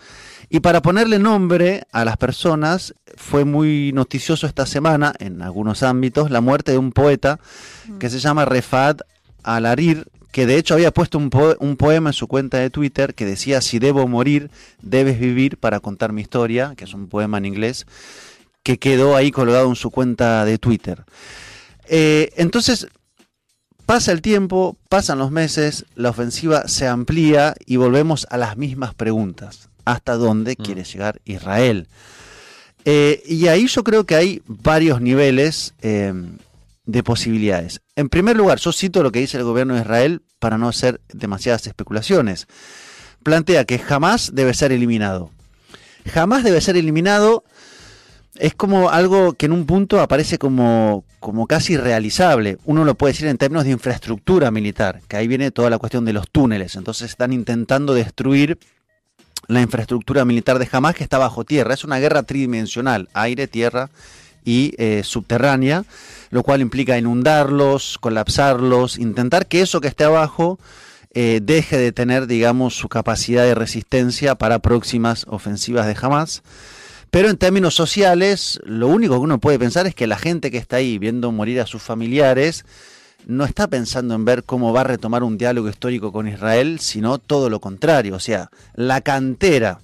Y 0.49 0.61
para 0.61 0.81
ponerle 0.81 1.19
nombre 1.19 1.83
a 1.91 2.03
las 2.05 2.17
personas, 2.17 2.95
fue 3.15 3.45
muy 3.45 3.91
noticioso 3.93 4.47
esta 4.47 4.65
semana, 4.65 5.13
en 5.19 5.41
algunos 5.41 5.83
ámbitos, 5.83 6.31
la 6.31 6.41
muerte 6.41 6.71
de 6.71 6.77
un 6.79 6.91
poeta 6.91 7.39
que 7.99 8.09
se 8.09 8.19
llama 8.19 8.45
Refat 8.45 9.01
Alarir, 9.43 10.07
que 10.31 10.45
de 10.45 10.57
hecho 10.57 10.73
había 10.73 10.91
puesto 10.91 11.17
un, 11.17 11.29
po- 11.29 11.55
un 11.59 11.75
poema 11.75 12.09
en 12.09 12.13
su 12.13 12.27
cuenta 12.27 12.57
de 12.57 12.69
Twitter 12.69 13.13
que 13.13 13.25
decía, 13.25 13.61
si 13.61 13.77
debo 13.79 14.07
morir, 14.07 14.49
debes 14.81 15.19
vivir 15.19 15.57
para 15.57 15.79
contar 15.79 16.13
mi 16.13 16.21
historia, 16.21 16.73
que 16.75 16.85
es 16.85 16.93
un 16.93 17.07
poema 17.07 17.37
en 17.37 17.45
inglés, 17.45 17.85
que 18.63 18.79
quedó 18.79 19.15
ahí 19.15 19.31
colgado 19.31 19.69
en 19.69 19.75
su 19.75 19.91
cuenta 19.91 20.45
de 20.45 20.57
Twitter. 20.57 21.03
Eh, 21.87 22.31
entonces, 22.37 22.87
Pasa 23.85 24.11
el 24.11 24.21
tiempo, 24.21 24.77
pasan 24.87 25.17
los 25.17 25.31
meses, 25.31 25.83
la 25.95 26.11
ofensiva 26.11 26.67
se 26.67 26.87
amplía 26.87 27.55
y 27.65 27.77
volvemos 27.77 28.27
a 28.29 28.37
las 28.37 28.55
mismas 28.55 28.93
preguntas. 28.93 29.68
¿Hasta 29.91 30.15
dónde 30.15 30.55
Mm. 30.57 30.63
quiere 30.63 30.83
llegar 30.83 31.21
Israel? 31.25 31.87
Eh, 32.85 33.21
y 33.25 33.47
ahí 33.47 33.67
yo 33.67 33.83
creo 33.83 34.05
que 34.05 34.15
hay 34.15 34.41
varios 34.47 35.01
niveles 35.01 35.73
eh, 35.81 36.13
de 36.85 37.03
posibilidades. 37.03 37.81
En 37.95 38.09
primer 38.09 38.35
lugar, 38.37 38.59
yo 38.59 38.71
cito 38.71 39.03
lo 39.03 39.11
que 39.11 39.19
dice 39.19 39.37
el 39.37 39.43
gobierno 39.43 39.75
de 39.75 39.81
Israel 39.81 40.21
para 40.39 40.57
no 40.57 40.67
hacer 40.69 41.01
demasiadas 41.13 41.67
especulaciones. 41.67 42.47
Plantea 43.23 43.65
que 43.65 43.79
jamás 43.79 44.31
debe 44.33 44.53
ser 44.53 44.71
eliminado. 44.71 45.31
Jamás 46.05 46.43
debe 46.43 46.61
ser 46.61 46.77
eliminado 46.77 47.43
es 48.35 48.53
como 48.55 48.89
algo 48.89 49.33
que 49.33 49.47
en 49.47 49.51
un 49.51 49.65
punto 49.65 49.99
aparece 49.99 50.37
como, 50.37 51.03
como 51.19 51.45
casi 51.45 51.73
irrealizable. 51.73 52.57
Uno 52.63 52.85
lo 52.85 52.95
puede 52.95 53.13
decir 53.13 53.27
en 53.27 53.37
términos 53.37 53.65
de 53.65 53.71
infraestructura 53.71 54.49
militar, 54.49 55.01
que 55.09 55.17
ahí 55.17 55.27
viene 55.27 55.51
toda 55.51 55.69
la 55.69 55.77
cuestión 55.77 56.05
de 56.05 56.13
los 56.13 56.29
túneles. 56.31 56.75
Entonces 56.75 57.09
están 57.09 57.33
intentando 57.33 57.93
destruir 57.93 58.57
la 59.49 59.61
infraestructura 59.61 60.25
militar 60.25 60.59
de 60.59 60.69
Hamas 60.71 60.95
que 60.95 61.03
está 61.03 61.17
bajo 61.17 61.43
tierra. 61.43 61.73
Es 61.73 61.83
una 61.83 61.99
guerra 61.99 62.23
tridimensional, 62.23 63.09
aire, 63.13 63.47
tierra 63.47 63.89
y 64.45 64.73
eh, 64.77 65.01
subterránea, 65.03 65.85
lo 66.29 66.43
cual 66.43 66.61
implica 66.61 66.97
inundarlos, 66.97 67.97
colapsarlos, 67.99 68.99
intentar 68.99 69.47
que 69.47 69.61
eso 69.61 69.81
que 69.81 69.87
esté 69.87 70.03
abajo 70.03 70.59
eh, 71.15 71.39
deje 71.41 71.77
de 71.77 71.91
tener, 71.91 72.27
digamos, 72.27 72.75
su 72.75 72.89
capacidad 72.89 73.43
de 73.43 73.55
resistencia 73.55 74.35
para 74.35 74.59
próximas 74.59 75.25
ofensivas 75.27 75.87
de 75.87 75.97
Hamas. 75.99 76.43
Pero 77.09 77.27
en 77.27 77.37
términos 77.37 77.73
sociales, 77.73 78.59
lo 78.63 78.87
único 78.87 79.15
que 79.15 79.21
uno 79.21 79.39
puede 79.39 79.57
pensar 79.57 79.87
es 79.87 79.95
que 79.95 80.05
la 80.05 80.19
gente 80.19 80.51
que 80.51 80.59
está 80.59 80.75
ahí 80.75 80.99
viendo 80.99 81.31
morir 81.31 81.59
a 81.59 81.65
sus 81.65 81.81
familiares 81.81 82.65
no 83.25 83.45
está 83.45 83.67
pensando 83.67 84.15
en 84.15 84.25
ver 84.25 84.43
cómo 84.43 84.73
va 84.73 84.81
a 84.81 84.85
retomar 84.85 85.23
un 85.23 85.37
diálogo 85.37 85.69
histórico 85.69 86.11
con 86.11 86.27
Israel, 86.27 86.79
sino 86.79 87.19
todo 87.19 87.49
lo 87.49 87.59
contrario. 87.59 88.15
O 88.15 88.19
sea, 88.19 88.49
la 88.73 89.01
cantera 89.01 89.79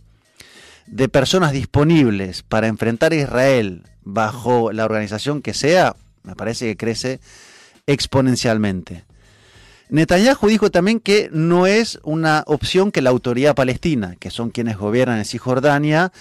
de 0.88 1.10
personas 1.10 1.52
disponibles 1.52 2.44
para 2.44 2.68
enfrentar 2.68 3.12
a 3.12 3.16
Israel 3.16 3.84
bajo 4.04 4.72
la 4.72 4.86
organización 4.86 5.42
que 5.42 5.54
sea, 5.54 5.96
me 6.24 6.36
parece 6.36 6.66
que 6.68 6.78
crece 6.78 7.20
exponencialmente. 7.88 9.04
Netanyahu 9.90 10.48
dijo 10.48 10.72
también 10.72 11.00
que 11.00 11.30
no 11.32 11.68
es 11.68 12.00
una 12.04 12.44
opción 12.48 12.92
que 12.92 13.02
la 13.02 13.12
autoridad 13.12 13.56
palestina, 13.56 14.16
que 14.20 14.32
son 14.32 14.50
quienes 14.50 14.78
gobiernan 14.78 15.20
en 15.20 15.26
Cisjordania, 15.26 16.12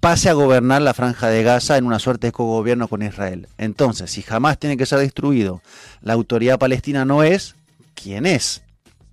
pase 0.00 0.28
a 0.28 0.34
gobernar 0.34 0.82
la 0.82 0.94
franja 0.94 1.28
de 1.28 1.42
Gaza 1.42 1.76
en 1.78 1.86
una 1.86 1.98
suerte 1.98 2.28
de 2.28 2.32
cogobierno 2.32 2.88
con 2.88 3.02
Israel. 3.02 3.48
Entonces, 3.58 4.10
si 4.10 4.22
jamás 4.22 4.58
tiene 4.58 4.76
que 4.76 4.86
ser 4.86 4.98
destruido, 5.00 5.62
la 6.02 6.12
autoridad 6.12 6.58
palestina 6.58 7.04
no 7.04 7.22
es, 7.22 7.56
¿quién 7.94 8.26
es? 8.26 8.62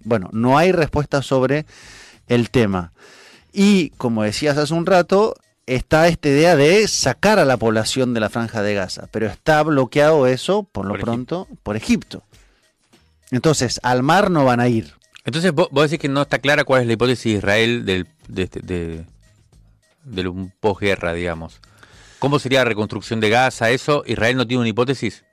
Bueno, 0.04 0.30
no 0.34 0.58
hay 0.58 0.72
respuesta 0.72 1.22
sobre 1.22 1.66
el 2.28 2.50
tema. 2.50 2.92
Y, 3.52 3.90
como 3.92 4.24
decías 4.24 4.58
hace 4.58 4.74
un 4.74 4.86
rato, 4.86 5.36
está 5.66 6.08
esta 6.08 6.28
idea 6.30 6.56
de 6.56 6.88
sacar 6.88 7.40
a 7.40 7.46
la 7.46 7.58
población 7.58 8.14
de 8.14 8.20
la 8.20 8.30
franja 8.30 8.62
de 8.62 8.74
Gaza, 8.74 9.08
pero 9.12 9.28
está 9.28 9.64
bloqueado 9.64 10.28
eso, 10.28 10.64
por 10.64 10.86
lo 10.86 10.92
Por 10.94 11.02
pronto, 11.02 11.48
por 11.64 11.76
Egipto. 11.78 12.24
Entonces, 13.32 13.80
al 13.84 14.04
mar 14.04 14.30
no 14.30 14.46
van 14.46 14.60
a 14.60 14.68
ir. 14.68 14.94
Entonces, 15.26 15.54
vos, 15.54 15.70
vos 15.72 15.84
decís 15.90 16.02
que 16.02 16.10
no 16.10 16.24
está 16.24 16.40
clara 16.40 16.66
cuál 16.66 16.82
es 16.82 16.88
la 16.88 16.94
hipótesis 16.94 17.32
de 17.32 17.38
Israel 17.38 17.86
del, 17.86 18.08
de, 18.28 18.44
este- 18.44 18.60
de, 18.60 19.06
de 20.04 20.28
un 20.28 20.54
posguerra, 20.60 21.14
digamos. 21.14 21.60
¿Cómo 22.20 22.40
sería 22.40 22.60
la 22.60 22.66
reconstrucción 22.66 23.20
de 23.20 23.30
Gaza? 23.30 23.70
¿Eso? 23.72 24.04
¿Israel 24.06 24.38
no 24.38 24.48
tiene 24.48 24.62
una 24.62 24.70
hipótesis? 24.70 25.24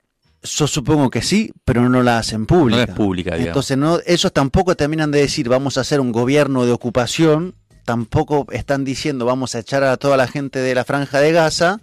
Yo 0.43 0.67
supongo 0.67 1.09
que 1.09 1.21
sí, 1.21 1.53
pero 1.63 1.87
no 1.87 2.01
la 2.01 2.17
hacen 2.17 2.45
pública. 2.45 2.85
No 2.85 2.91
es 2.91 2.97
pública, 2.97 3.31
digamos. 3.31 3.47
Entonces, 3.47 3.77
no, 3.77 3.99
ellos 4.05 4.33
tampoco 4.33 4.75
terminan 4.75 5.11
de 5.11 5.19
decir 5.19 5.47
vamos 5.47 5.77
a 5.77 5.81
hacer 5.81 5.99
un 5.99 6.11
gobierno 6.11 6.65
de 6.65 6.71
ocupación, 6.71 7.55
tampoco 7.85 8.47
están 8.51 8.83
diciendo 8.83 9.25
vamos 9.25 9.55
a 9.55 9.59
echar 9.59 9.83
a 9.83 9.97
toda 9.97 10.17
la 10.17 10.27
gente 10.27 10.59
de 10.59 10.75
la 10.75 10.83
franja 10.83 11.19
de 11.19 11.31
Gaza. 11.31 11.79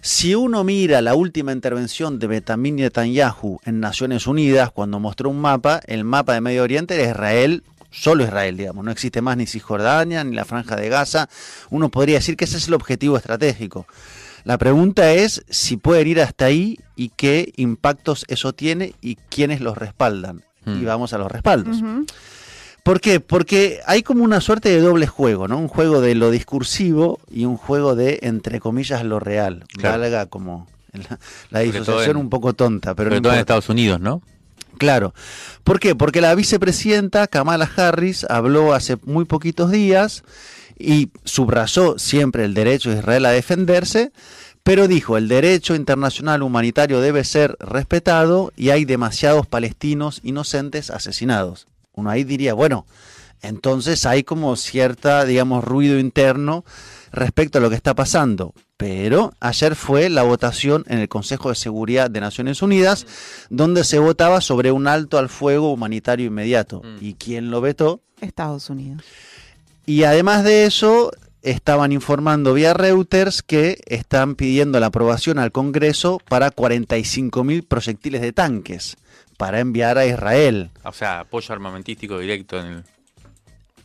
Si 0.00 0.34
uno 0.34 0.62
mira 0.64 1.00
la 1.02 1.14
última 1.14 1.52
intervención 1.52 2.18
de 2.18 2.28
Benjamin 2.28 2.76
Netanyahu 2.76 3.58
en 3.64 3.80
Naciones 3.80 4.26
Unidas, 4.26 4.70
cuando 4.70 5.00
mostró 5.00 5.30
un 5.30 5.40
mapa, 5.40 5.80
el 5.86 6.04
mapa 6.04 6.34
de 6.34 6.40
Medio 6.40 6.62
Oriente 6.62 6.94
era 6.94 7.10
Israel, 7.10 7.64
solo 7.90 8.24
Israel, 8.24 8.56
digamos, 8.56 8.84
no 8.84 8.90
existe 8.90 9.20
más 9.22 9.36
ni 9.36 9.46
Cisjordania 9.46 10.24
ni 10.24 10.34
la 10.36 10.44
franja 10.44 10.76
de 10.76 10.88
Gaza. 10.88 11.28
Uno 11.70 11.88
podría 11.90 12.16
decir 12.16 12.36
que 12.36 12.44
ese 12.44 12.56
es 12.58 12.68
el 12.68 12.74
objetivo 12.74 13.16
estratégico. 13.16 13.86
La 14.44 14.56
pregunta 14.58 15.12
es 15.12 15.44
si 15.48 15.76
pueden 15.76 16.06
ir 16.06 16.20
hasta 16.20 16.46
ahí 16.46 16.78
y 16.96 17.10
qué 17.10 17.52
impactos 17.56 18.24
eso 18.28 18.52
tiene 18.52 18.94
y 19.00 19.16
quiénes 19.16 19.60
los 19.60 19.76
respaldan. 19.76 20.42
Y 20.66 20.84
vamos 20.84 21.14
a 21.14 21.18
los 21.18 21.32
respaldos. 21.32 21.82
¿Por 22.82 23.00
qué? 23.00 23.20
Porque 23.20 23.80
hay 23.86 24.02
como 24.02 24.22
una 24.24 24.40
suerte 24.40 24.68
de 24.68 24.80
doble 24.80 25.06
juego, 25.06 25.48
¿no? 25.48 25.58
Un 25.58 25.68
juego 25.68 26.00
de 26.00 26.14
lo 26.14 26.30
discursivo 26.30 27.20
y 27.30 27.44
un 27.44 27.56
juego 27.56 27.94
de, 27.94 28.18
entre 28.22 28.60
comillas, 28.60 29.04
lo 29.04 29.18
real. 29.18 29.64
Claro. 29.76 29.98
Valga 29.98 30.26
como 30.26 30.66
la, 31.50 31.60
disociación 31.60 32.16
en- 32.16 32.16
un 32.16 32.30
poco 32.30 32.54
tonta, 32.54 32.94
pero 32.94 33.08
Sobre 33.10 33.20
no 33.20 33.22
todo 33.24 33.32
en. 33.34 33.40
Estados 33.40 33.68
Unidos, 33.68 34.00
¿no? 34.00 34.22
Claro. 34.78 35.12
¿Por 35.64 35.80
qué? 35.80 35.94
Porque 35.94 36.20
la 36.20 36.34
vicepresidenta 36.34 37.26
Kamala 37.26 37.70
Harris 37.76 38.24
habló 38.24 38.72
hace 38.72 38.96
muy 39.04 39.24
poquitos 39.24 39.70
días 39.70 40.22
y 40.78 41.10
subrayó 41.24 41.98
siempre 41.98 42.44
el 42.44 42.54
derecho 42.54 42.90
de 42.90 42.98
Israel 42.98 43.26
a 43.26 43.30
defenderse, 43.32 44.12
pero 44.62 44.86
dijo 44.86 45.16
el 45.16 45.28
derecho 45.28 45.74
internacional 45.74 46.42
humanitario 46.42 47.00
debe 47.00 47.24
ser 47.24 47.56
respetado 47.58 48.52
y 48.56 48.70
hay 48.70 48.84
demasiados 48.84 49.46
palestinos 49.46 50.20
inocentes 50.22 50.90
asesinados. 50.90 51.66
Uno 51.92 52.10
ahí 52.10 52.22
diría, 52.22 52.54
bueno, 52.54 52.86
entonces 53.42 54.06
hay 54.06 54.22
como 54.22 54.54
cierta, 54.56 55.24
digamos, 55.24 55.64
ruido 55.64 55.98
interno 55.98 56.64
respecto 57.12 57.58
a 57.58 57.60
lo 57.60 57.70
que 57.70 57.76
está 57.76 57.94
pasando. 57.94 58.54
Pero 58.76 59.32
ayer 59.40 59.74
fue 59.74 60.08
la 60.08 60.22
votación 60.22 60.84
en 60.88 60.98
el 60.98 61.08
Consejo 61.08 61.48
de 61.48 61.54
Seguridad 61.54 62.10
de 62.10 62.20
Naciones 62.20 62.62
Unidas, 62.62 63.06
donde 63.50 63.84
se 63.84 63.98
votaba 63.98 64.40
sobre 64.40 64.72
un 64.72 64.86
alto 64.86 65.18
al 65.18 65.28
fuego 65.28 65.72
humanitario 65.72 66.26
inmediato. 66.26 66.82
Mm. 66.82 67.04
¿Y 67.04 67.14
quién 67.14 67.50
lo 67.50 67.60
vetó? 67.60 68.00
Estados 68.20 68.70
Unidos. 68.70 69.02
Y 69.86 70.04
además 70.04 70.44
de 70.44 70.66
eso, 70.66 71.10
estaban 71.42 71.92
informando 71.92 72.54
vía 72.54 72.74
Reuters 72.74 73.42
que 73.42 73.78
están 73.86 74.34
pidiendo 74.34 74.80
la 74.80 74.86
aprobación 74.86 75.38
al 75.38 75.52
Congreso 75.52 76.20
para 76.28 76.50
45.000 76.50 77.66
proyectiles 77.66 78.20
de 78.20 78.32
tanques 78.32 78.96
para 79.36 79.60
enviar 79.60 79.96
a 79.98 80.06
Israel. 80.06 80.70
O 80.84 80.92
sea, 80.92 81.20
apoyo 81.20 81.54
armamentístico 81.54 82.18
directo 82.18 82.58
en 82.60 82.66
el... 82.66 82.84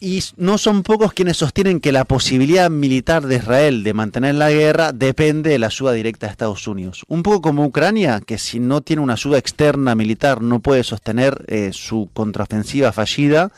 Y 0.06 0.22
no 0.36 0.58
son 0.58 0.84
pocos 0.84 1.14
quienes 1.14 1.38
sostienen 1.38 1.80
que 1.80 1.94
la 1.94 2.04
posibilidad 2.04 2.70
militar 2.70 3.26
de 3.26 3.38
Israel 3.38 3.84
de 3.84 3.94
mantener 3.94 4.36
la 4.36 4.52
guerra 4.52 4.92
depende 4.92 5.52
de 5.52 5.60
la 5.60 5.68
ayuda 5.68 5.94
directa 5.94 6.28
de 6.28 6.32
Estados 6.32 6.68
Unidos. 6.68 7.06
Un 7.08 7.24
poco 7.24 7.42
como 7.42 7.64
Ucrania, 7.66 8.20
que 8.20 8.38
si 8.38 8.60
no 8.60 8.82
tiene 8.82 9.02
una 9.02 9.14
ayuda 9.14 9.38
externa 9.38 9.96
militar 9.96 10.42
no 10.42 10.60
puede 10.60 10.84
sostener 10.84 11.46
eh, 11.48 11.70
su 11.72 12.10
contraofensiva 12.12 12.92
fallida. 12.92 13.54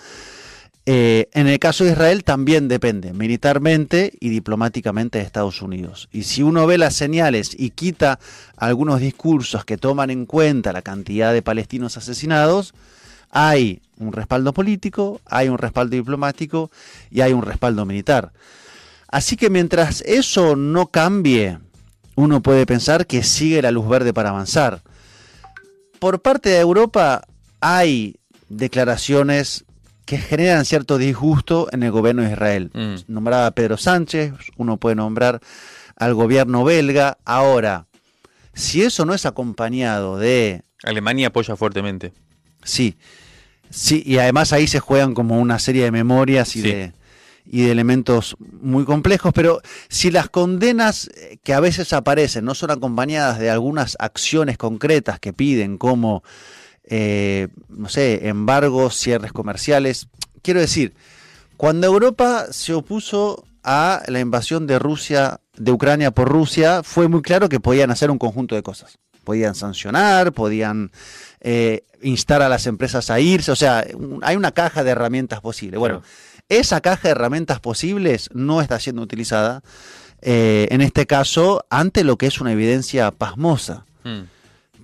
Eh, 0.85 1.29
en 1.33 1.47
el 1.47 1.57
caso 1.57 1.83
de 1.83 1.93
Israel 1.93 2.23
también 2.23 2.67
depende 2.67 3.11
militarmente 3.11 4.13
y 4.19 4.29
diplomáticamente 4.29 5.17
de 5.17 5.23
Estados 5.23 5.63
Unidos. 5.63 6.09
Y 6.11 6.25
si 6.25 6.43
uno 6.43 6.67
ve 6.67 6.77
las 6.77 6.95
señales 6.95 7.55
y 7.57 7.71
quita 7.71 8.19
algunos 8.55 8.99
discursos 8.99 9.65
que 9.65 9.79
toman 9.79 10.11
en 10.11 10.27
cuenta 10.27 10.73
la 10.73 10.83
cantidad 10.83 11.33
de 11.33 11.41
palestinos 11.41 11.97
asesinados, 11.97 12.75
hay 13.35 13.81
un 13.97 14.13
respaldo 14.13 14.53
político, 14.53 15.19
hay 15.25 15.49
un 15.49 15.57
respaldo 15.57 15.97
diplomático 15.97 16.71
y 17.11 17.19
hay 17.19 17.33
un 17.33 17.41
respaldo 17.41 17.85
militar. 17.85 18.31
Así 19.09 19.35
que 19.35 19.49
mientras 19.49 19.99
eso 20.01 20.55
no 20.55 20.87
cambie, 20.87 21.59
uno 22.15 22.41
puede 22.41 22.65
pensar 22.65 23.05
que 23.05 23.23
sigue 23.23 23.61
la 23.61 23.71
luz 23.71 23.89
verde 23.89 24.13
para 24.13 24.29
avanzar. 24.29 24.83
Por 25.99 26.21
parte 26.21 26.47
de 26.47 26.59
Europa 26.59 27.27
hay 27.59 28.15
declaraciones 28.47 29.65
que 30.05 30.17
generan 30.17 30.63
cierto 30.63 30.97
disgusto 30.97 31.67
en 31.73 31.83
el 31.83 31.91
gobierno 31.91 32.21
de 32.21 32.31
Israel. 32.31 32.71
Mm. 32.73 33.11
Nombraba 33.13 33.47
a 33.47 33.51
Pedro 33.51 33.75
Sánchez, 33.75 34.31
uno 34.55 34.77
puede 34.77 34.95
nombrar 34.95 35.41
al 35.97 36.13
gobierno 36.13 36.63
belga. 36.63 37.17
Ahora, 37.25 37.87
si 38.53 38.81
eso 38.83 39.05
no 39.05 39.13
es 39.13 39.25
acompañado 39.25 40.17
de 40.17 40.63
Alemania 40.83 41.27
apoya 41.27 41.57
fuertemente. 41.57 42.13
Sí, 42.63 42.97
sí, 43.75 44.03
y 44.05 44.17
además 44.17 44.53
ahí 44.53 44.67
se 44.67 44.79
juegan 44.79 45.13
como 45.13 45.39
una 45.39 45.59
serie 45.59 45.83
de 45.83 45.91
memorias 45.91 46.55
y, 46.55 46.61
Sí. 46.61 46.71
de, 46.71 46.93
y 47.45 47.63
de 47.65 47.71
elementos 47.71 48.35
muy 48.39 48.85
complejos, 48.85 49.31
pero 49.33 49.61
si 49.89 50.09
las 50.11 50.29
condenas 50.29 51.09
eh, 51.15 51.37
que 51.43 51.53
a 51.53 51.59
veces 51.59 51.93
aparecen 51.93 52.45
no 52.45 52.55
son 52.55 52.71
acompañadas 52.71 53.37
de 53.39 53.49
algunas 53.51 53.95
acciones 53.99 54.57
concretas 54.57 55.19
que 55.19 55.31
piden, 55.33 55.77
como, 55.77 56.23
eh, 56.85 57.49
no 57.69 57.89
sé, 57.89 58.27
embargos, 58.27 58.95
cierres 58.97 59.31
comerciales, 59.31 60.07
quiero 60.41 60.59
decir, 60.59 60.93
cuando 61.57 61.87
Europa 61.87 62.45
se 62.51 62.73
opuso 62.73 63.45
a 63.63 64.03
la 64.07 64.19
invasión 64.19 64.67
de 64.67 64.77
Rusia, 64.79 65.39
de 65.57 65.71
Ucrania 65.71 66.11
por 66.11 66.29
Rusia, 66.29 66.81
fue 66.83 67.07
muy 67.07 67.21
claro 67.21 67.49
que 67.49 67.59
podían 67.59 67.89
hacer 67.91 68.11
un 68.11 68.17
conjunto 68.19 68.55
de 68.55 68.61
cosas. 68.63 68.97
Podían 69.25 69.55
sancionar, 69.55 70.31
podían 70.31 70.91
eh, 71.41 71.83
instar 72.01 72.41
a 72.41 72.47
las 72.49 72.65
empresas 72.67 73.09
a 73.09 73.19
irse, 73.19 73.51
o 73.51 73.55
sea, 73.57 73.85
un- 73.95 74.19
hay 74.23 74.35
una 74.37 74.51
caja 74.51 74.83
de 74.85 74.91
herramientas 74.91 75.41
posibles. 75.41 75.77
Bueno, 75.79 76.01
esa 76.47 76.79
caja 76.79 77.09
de 77.09 77.11
herramientas 77.11 77.59
posibles 77.59 78.29
no 78.33 78.61
está 78.61 78.79
siendo 78.79 79.01
utilizada, 79.01 79.61
eh, 80.21 80.67
en 80.71 80.81
este 80.81 81.05
caso, 81.05 81.65
ante 81.69 82.03
lo 82.03 82.17
que 82.17 82.27
es 82.27 82.39
una 82.39 82.51
evidencia 82.53 83.11
pasmosa 83.11 83.85
Mm. 84.05 84.21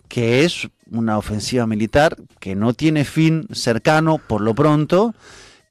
que 0.07 0.43
es 0.43 0.67
una 0.91 1.17
ofensiva 1.17 1.65
militar 1.67 2.17
que 2.39 2.53
no 2.55 2.73
tiene 2.73 3.05
fin 3.05 3.47
cercano 3.53 4.17
por 4.17 4.41
lo 4.41 4.53
pronto 4.53 5.15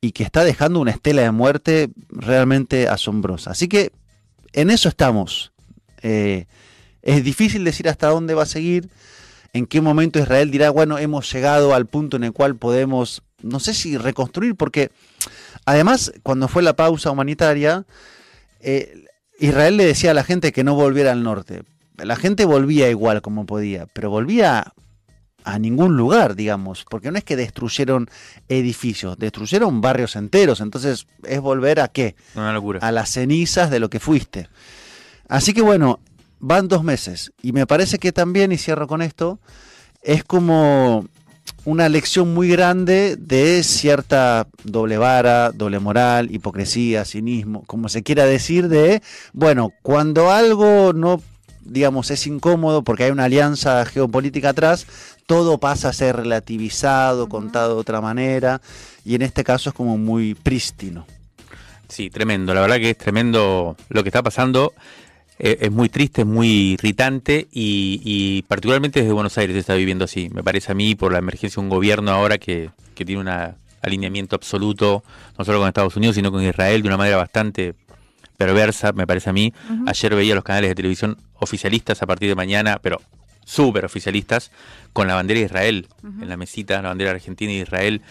y 0.01 0.13
que 0.13 0.23
está 0.25 0.45
dejando 0.45 0.81
una 0.81 0.93
estela 0.93 1.23
de 1.23 1.31
muerte 1.31 1.91
realmente 2.09 2.89
asombrosa. 2.89 3.51
Así 3.51 3.69
que 3.69 3.93
en 4.55 4.71
eso 4.71 4.89
estamos. 4.89 5.53
Eh, 6.03 6.47
es 7.03 7.25
difícil 7.25 7.65
decir 7.65 7.89
hasta 7.89 8.09
dónde 8.09 8.35
va 8.35 8.45
a 8.45 8.47
seguir, 8.47 8.89
en 9.53 9.67
qué 9.67 9.81
momento 9.81 10.19
Israel 10.19 10.51
dirá, 10.51 10.71
bueno, 10.71 10.99
hemos 10.99 11.33
llegado 11.33 11.75
al 11.75 11.87
punto 11.87 12.17
en 12.17 12.25
el 12.25 12.33
cual 12.33 12.57
podemos, 12.57 13.23
no 13.43 13.61
sé 13.61 13.75
si 13.75 13.97
reconstruir, 13.97 14.55
porque 14.55 14.91
además 15.65 16.13
cuando 16.23 16.49
fue 16.49 16.63
la 16.63 16.77
pausa 16.77 17.11
humanitaria, 17.11 17.85
eh, 18.61 19.07
Israel 19.39 19.77
le 19.77 19.87
decía 19.87 20.13
a 20.13 20.15
la 20.15 20.25
gente 20.25 20.53
que 20.53 20.65
no 20.65 20.75
volviera 20.75 21.13
al 21.13 21.23
norte. 21.23 21.63
La 21.97 22.17
gente 22.17 22.45
volvía 22.45 22.89
igual 22.91 23.23
como 23.23 23.45
podía, 23.45 23.87
pero 23.93 24.11
volvía 24.11 24.73
a 25.45 25.59
ningún 25.59 25.97
lugar, 25.97 26.35
digamos, 26.35 26.85
porque 26.89 27.11
no 27.11 27.19
es 27.19 27.25
que 27.25 27.37
destruyeron 27.37 28.09
edificios, 28.49 29.19
destruyeron 29.19 29.81
barrios 29.81 30.17
enteros, 30.17 30.61
entonces 30.61 31.07
es 31.25 31.41
volver 31.41 31.81
a 31.81 31.89
qué? 31.89 32.15
Una 32.35 32.53
locura. 32.53 32.81
A 32.83 32.93
las 32.93 33.11
cenizas 33.11 33.71
de 33.71 33.81
lo 33.81 33.91
que 33.91 34.01
fuiste. 34.01 34.49
Así 35.29 35.55
que 35.55 35.63
bueno, 35.63 36.01
van 36.41 36.69
dos 36.69 36.83
meses 36.83 37.33
y 37.43 37.53
me 37.53 37.67
parece 37.67 37.99
que 37.99 38.13
también, 38.13 38.51
y 38.53 38.59
cierro 38.59 38.87
con 38.87 39.03
esto, 39.03 39.39
es 40.03 40.25
como 40.25 41.07
una 41.65 41.89
lección 41.89 42.33
muy 42.33 42.49
grande 42.49 43.17
de 43.17 43.63
cierta 43.63 44.47
doble 44.65 44.99
vara, 44.99 45.53
doble 45.53 45.79
moral, 45.79 46.35
hipocresía, 46.35 47.05
cinismo, 47.05 47.65
como 47.67 47.89
se 47.89 48.03
quiera 48.03 48.25
decir, 48.25 48.69
de, 48.69 49.03
bueno, 49.33 49.71
cuando 49.83 50.31
algo 50.31 50.93
no, 50.95 51.23
digamos, 51.63 52.11
es 52.11 52.27
incómodo 52.27 52.83
porque 52.83 53.05
hay 53.05 53.11
una 53.11 53.25
alianza 53.25 53.85
geopolítica 53.85 54.51
atrás, 54.51 54.87
todo 55.27 55.59
pasa 55.59 55.91
a 55.91 55.93
ser 55.93 56.17
relativizado, 56.17 57.29
contado 57.29 57.75
de 57.75 57.81
otra 57.81 58.01
manera, 58.01 58.61
y 59.05 59.15
en 59.15 59.23
este 59.23 59.45
caso 59.45 59.71
es 59.71 59.75
como 59.75 59.99
muy 59.99 60.35
prístino. 60.35 61.07
Sí, 61.89 62.09
tremendo. 62.09 62.55
La 62.55 62.61
verdad 62.61 62.77
que 62.77 62.91
es 62.91 62.99
tremendo 62.99 63.77
lo 63.89 64.03
que 64.03 64.09
está 64.09 64.23
pasando. 64.23 64.73
Eh, 65.43 65.57
es 65.63 65.73
muy 65.73 65.89
triste, 65.89 66.21
es 66.21 66.27
muy 66.27 66.73
irritante 66.73 67.49
y, 67.51 68.03
y 68.05 68.43
particularmente 68.43 69.01
desde 69.01 69.13
Buenos 69.15 69.39
Aires 69.39 69.55
se 69.55 69.61
está 69.61 69.75
viviendo 69.75 70.05
así. 70.05 70.29
Me 70.35 70.43
parece 70.43 70.73
a 70.73 70.75
mí 70.75 70.95
por 70.95 71.13
la 71.13 71.19
emergencia 71.19 71.61
de 71.61 71.65
un 71.65 71.71
gobierno 71.71 72.11
ahora 72.11 72.37
que, 72.37 72.71
que 72.95 73.07
tiene 73.07 73.23
un 73.23 73.55
alineamiento 73.81 74.37
absoluto, 74.37 75.03
no 75.39 75.45
solo 75.47 75.59
con 75.59 75.69
Estados 75.69 75.97
Unidos, 75.97 76.17
sino 76.17 76.31
con 76.31 76.43
Israel 76.43 76.83
de 76.83 76.89
una 76.89 76.99
manera 76.99 77.17
bastante 77.17 77.75
perversa, 78.37 78.93
me 78.93 79.07
parece 79.07 79.31
a 79.31 79.33
mí. 79.33 79.55
Ayer 79.87 80.15
veía 80.15 80.35
los 80.35 80.45
canales 80.45 80.69
de 80.69 80.75
televisión 80.75 81.17
oficialistas 81.39 82.03
a 82.03 82.07
partir 82.07 82.29
de 82.29 82.35
mañana, 82.35 82.79
pero 82.83 83.01
súper 83.43 83.87
oficialistas, 83.87 84.51
con 84.93 85.09
la 85.09 85.15
bandera 85.15 85.41
de 85.41 85.47
Israel 85.47 85.89
en 86.03 86.29
la 86.29 86.37
mesita, 86.37 86.83
la 86.83 86.89
bandera 86.91 87.13
argentina 87.13 87.51
y 87.51 87.57
de 87.57 87.63
Israel. 87.63 88.03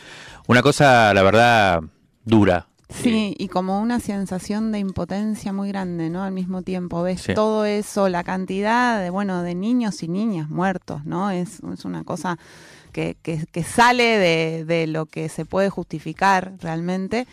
Una 0.48 0.64
cosa, 0.64 1.14
la 1.14 1.22
verdad, 1.22 1.82
dura. 2.26 2.69
Sí, 2.90 3.36
y 3.38 3.50
como 3.50 3.80
una 3.82 4.00
sensación 4.00 4.72
de 4.72 4.80
impotencia 4.80 5.54
muy 5.54 5.68
grande, 5.70 6.10
¿no? 6.10 6.24
Al 6.24 6.32
mismo 6.32 6.64
tiempo 6.64 7.04
ves 7.04 7.22
Sí. 7.22 7.34
todo 7.36 7.64
eso, 7.66 8.10
la 8.10 8.24
cantidad 8.24 9.00
de, 9.00 9.12
bueno, 9.12 9.44
de 9.44 9.54
niños 9.54 10.02
y 10.02 10.08
niñas 10.08 10.50
muertos, 10.50 11.06
¿no? 11.06 11.30
Es, 11.30 11.60
es 11.72 11.86
una 11.86 12.04
cosa 12.04 12.40
que, 12.92 13.16
que, 13.22 13.46
que 13.52 13.64
sale 13.64 14.04
de, 14.18 14.66
de 14.66 14.88
lo 14.88 15.06
que 15.06 15.30
se 15.30 15.46
puede 15.46 15.70
justificar 15.70 16.54
realmente 16.62 17.28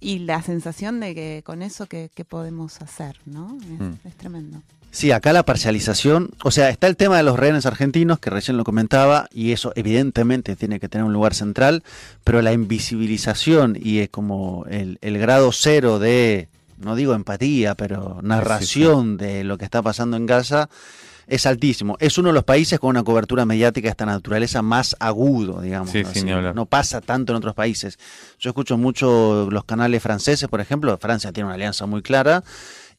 y 0.00 0.20
la 0.20 0.40
sensación 0.42 0.98
de 0.98 1.14
que 1.14 1.42
con 1.44 1.60
eso, 1.62 1.86
¿qué, 1.86 2.10
qué 2.14 2.24
podemos 2.24 2.80
hacer, 2.80 3.18
no? 3.26 3.56
Es, 3.60 3.80
Mm. 3.80 3.92
es 4.08 4.14
tremendo. 4.16 4.62
Sí, 4.92 5.10
acá 5.10 5.32
la 5.32 5.42
parcialización, 5.42 6.32
o 6.44 6.50
sea, 6.50 6.68
está 6.68 6.86
el 6.86 6.96
tema 6.98 7.16
de 7.16 7.22
los 7.22 7.38
rehenes 7.38 7.64
argentinos, 7.64 8.18
que 8.18 8.28
recién 8.28 8.58
lo 8.58 8.62
comentaba, 8.62 9.26
y 9.32 9.52
eso 9.52 9.72
evidentemente 9.74 10.54
tiene 10.54 10.78
que 10.78 10.90
tener 10.90 11.06
un 11.06 11.14
lugar 11.14 11.32
central, 11.32 11.82
pero 12.24 12.42
la 12.42 12.52
invisibilización 12.52 13.78
y 13.80 14.00
es 14.00 14.10
como 14.10 14.66
el, 14.68 14.98
el 15.00 15.16
grado 15.16 15.50
cero 15.50 15.98
de, 15.98 16.48
no 16.76 16.94
digo 16.94 17.14
empatía, 17.14 17.74
pero 17.74 18.18
narración 18.22 19.16
de 19.16 19.44
lo 19.44 19.56
que 19.56 19.64
está 19.64 19.80
pasando 19.80 20.18
en 20.18 20.26
Gaza 20.26 20.68
es 21.26 21.46
altísimo. 21.46 21.96
Es 21.98 22.18
uno 22.18 22.28
de 22.28 22.34
los 22.34 22.44
países 22.44 22.78
con 22.78 22.90
una 22.90 23.02
cobertura 23.02 23.46
mediática 23.46 23.86
de 23.86 23.92
esta 23.92 24.04
naturaleza 24.04 24.60
más 24.60 24.94
agudo, 25.00 25.62
digamos. 25.62 25.90
Sí, 25.90 26.00
así. 26.00 26.22
no 26.22 26.66
pasa 26.66 27.00
tanto 27.00 27.32
en 27.32 27.38
otros 27.38 27.54
países. 27.54 27.98
Yo 28.38 28.50
escucho 28.50 28.76
mucho 28.76 29.48
los 29.50 29.64
canales 29.64 30.02
franceses, 30.02 30.50
por 30.50 30.60
ejemplo, 30.60 30.98
Francia 30.98 31.32
tiene 31.32 31.46
una 31.46 31.54
alianza 31.54 31.86
muy 31.86 32.02
clara 32.02 32.44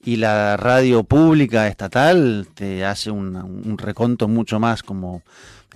y 0.06 0.18
la 0.18 0.58
radio 0.58 1.04
pública 1.04 1.68
estatal 1.68 2.48
te 2.54 2.86
hace 2.86 3.10
un, 3.12 3.36
un 3.36 3.78
reconto 3.78 4.28
mucho 4.28 4.60
más 4.60 4.84
como 4.84 5.22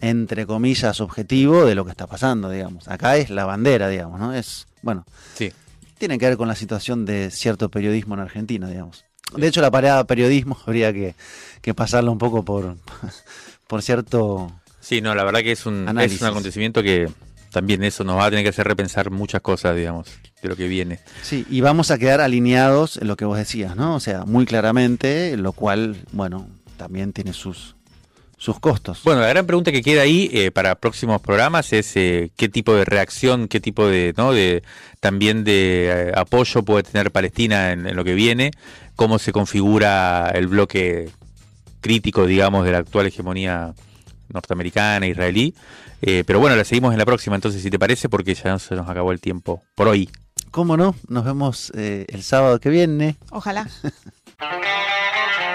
entre 0.02 0.46
comillas 0.46 1.02
objetivo 1.02 1.66
de 1.66 1.74
lo 1.76 1.84
que 1.86 1.92
está 1.92 2.06
pasando, 2.08 2.50
digamos. 2.50 2.88
Acá 2.88 3.18
es 3.18 3.30
la 3.30 3.46
bandera, 3.46 3.90
digamos, 3.90 4.20
¿no? 4.20 4.34
Es, 4.34 4.68
bueno, 4.84 5.06
Sí. 5.36 5.52
tiene 5.98 6.20
que 6.20 6.28
ver 6.28 6.38
con 6.38 6.48
la 6.48 6.56
situación 6.56 7.06
de 7.06 7.32
cierto 7.32 7.70
periodismo 7.70 8.14
en 8.14 8.20
Argentina, 8.20 8.68
digamos. 8.70 9.06
De 9.36 9.48
hecho, 9.48 9.62
la 9.62 9.72
parada 9.72 10.04
periodismo 10.06 10.58
habría 10.66 10.94
que, 10.94 11.16
que 11.62 11.74
pasarla 11.74 12.12
un 12.12 12.18
poco 12.20 12.44
por, 12.46 12.76
por 13.68 13.82
cierto... 13.82 14.52
Sí, 14.80 15.02
no, 15.02 15.16
la 15.16 15.24
verdad 15.24 15.40
que 15.42 15.52
es 15.52 15.66
un, 15.66 15.88
es 16.00 16.22
un 16.22 16.28
acontecimiento 16.28 16.84
que 16.84 17.10
también 17.52 17.84
eso 17.84 18.04
nos 18.04 18.18
va 18.18 18.26
a 18.26 18.30
tener 18.30 18.44
que 18.46 18.50
hacer 18.50 18.68
repensar 18.68 19.10
muchas 19.10 19.42
cosas, 19.42 19.76
digamos, 19.76 20.08
de 20.42 20.50
lo 20.50 20.56
que 20.56 20.68
viene. 20.68 21.00
Sí, 21.22 21.46
y 21.50 21.62
vamos 21.62 21.92
a 21.92 21.98
quedar 21.98 22.22
alineados 22.22 22.98
en 22.98 23.08
lo 23.08 23.18
que 23.18 23.26
vos 23.26 23.38
decías, 23.38 23.76
¿no? 23.76 23.96
O 23.96 24.00
sea, 24.00 24.26
muy 24.26 24.46
claramente, 24.46 25.36
lo 25.38 25.52
cual, 25.54 25.98
bueno, 26.12 26.48
también 26.78 27.14
tiene 27.14 27.34
sus, 27.34 27.76
sus 28.38 28.60
costos. 28.60 29.02
Bueno, 29.04 29.22
la 29.22 29.28
gran 29.28 29.46
pregunta 29.46 29.72
que 29.72 29.82
queda 29.82 30.04
ahí 30.04 30.30
eh, 30.32 30.52
para 30.52 30.76
próximos 30.76 31.22
programas 31.22 31.74
es 31.74 31.96
eh, 31.96 32.32
qué 32.36 32.50
tipo 32.50 32.76
de 32.76 32.86
reacción, 32.86 33.48
qué 33.48 33.60
tipo 33.60 33.88
de, 33.88 34.14
¿no? 34.18 34.32
de 34.32 34.64
también 35.00 35.44
de 35.44 36.10
eh, 36.10 36.12
apoyo 36.16 36.64
puede 36.64 36.84
tener 36.84 37.12
Palestina 37.12 37.72
en, 37.72 37.88
en 37.88 37.96
lo 37.96 38.04
que 38.04 38.14
viene, 38.14 38.52
cómo 38.96 39.20
se 39.20 39.32
configura 39.32 40.32
el 40.34 40.48
bloque 40.48 41.10
crítico, 41.82 42.26
digamos, 42.28 42.66
de 42.66 42.72
la 42.72 42.80
actual 42.80 43.08
hegemonía 43.08 43.74
norteamericana, 44.30 45.08
israelí. 45.08 45.54
Eh, 46.02 46.24
pero 46.26 46.40
bueno, 46.40 46.56
la 46.56 46.64
seguimos 46.64 46.92
en 46.94 47.00
la 47.00 47.06
próxima, 47.06 47.36
entonces, 47.36 47.62
si 47.62 47.70
te 47.70 47.80
parece, 47.80 48.10
porque 48.10 48.36
ya 48.36 48.60
se 48.60 48.76
nos 48.76 48.90
acabó 48.90 49.12
el 49.12 49.20
tiempo 49.20 49.64
por 49.76 49.88
hoy. 49.88 50.10
¿Cómo 50.52 50.78
no? 50.78 50.96
Nos 51.08 51.26
vemos 51.26 51.72
eh, 51.76 52.06
el 52.10 52.24
sábado 52.24 52.60
que 52.60 52.70
viene. 52.70 53.16
Ojalá. 53.32 53.68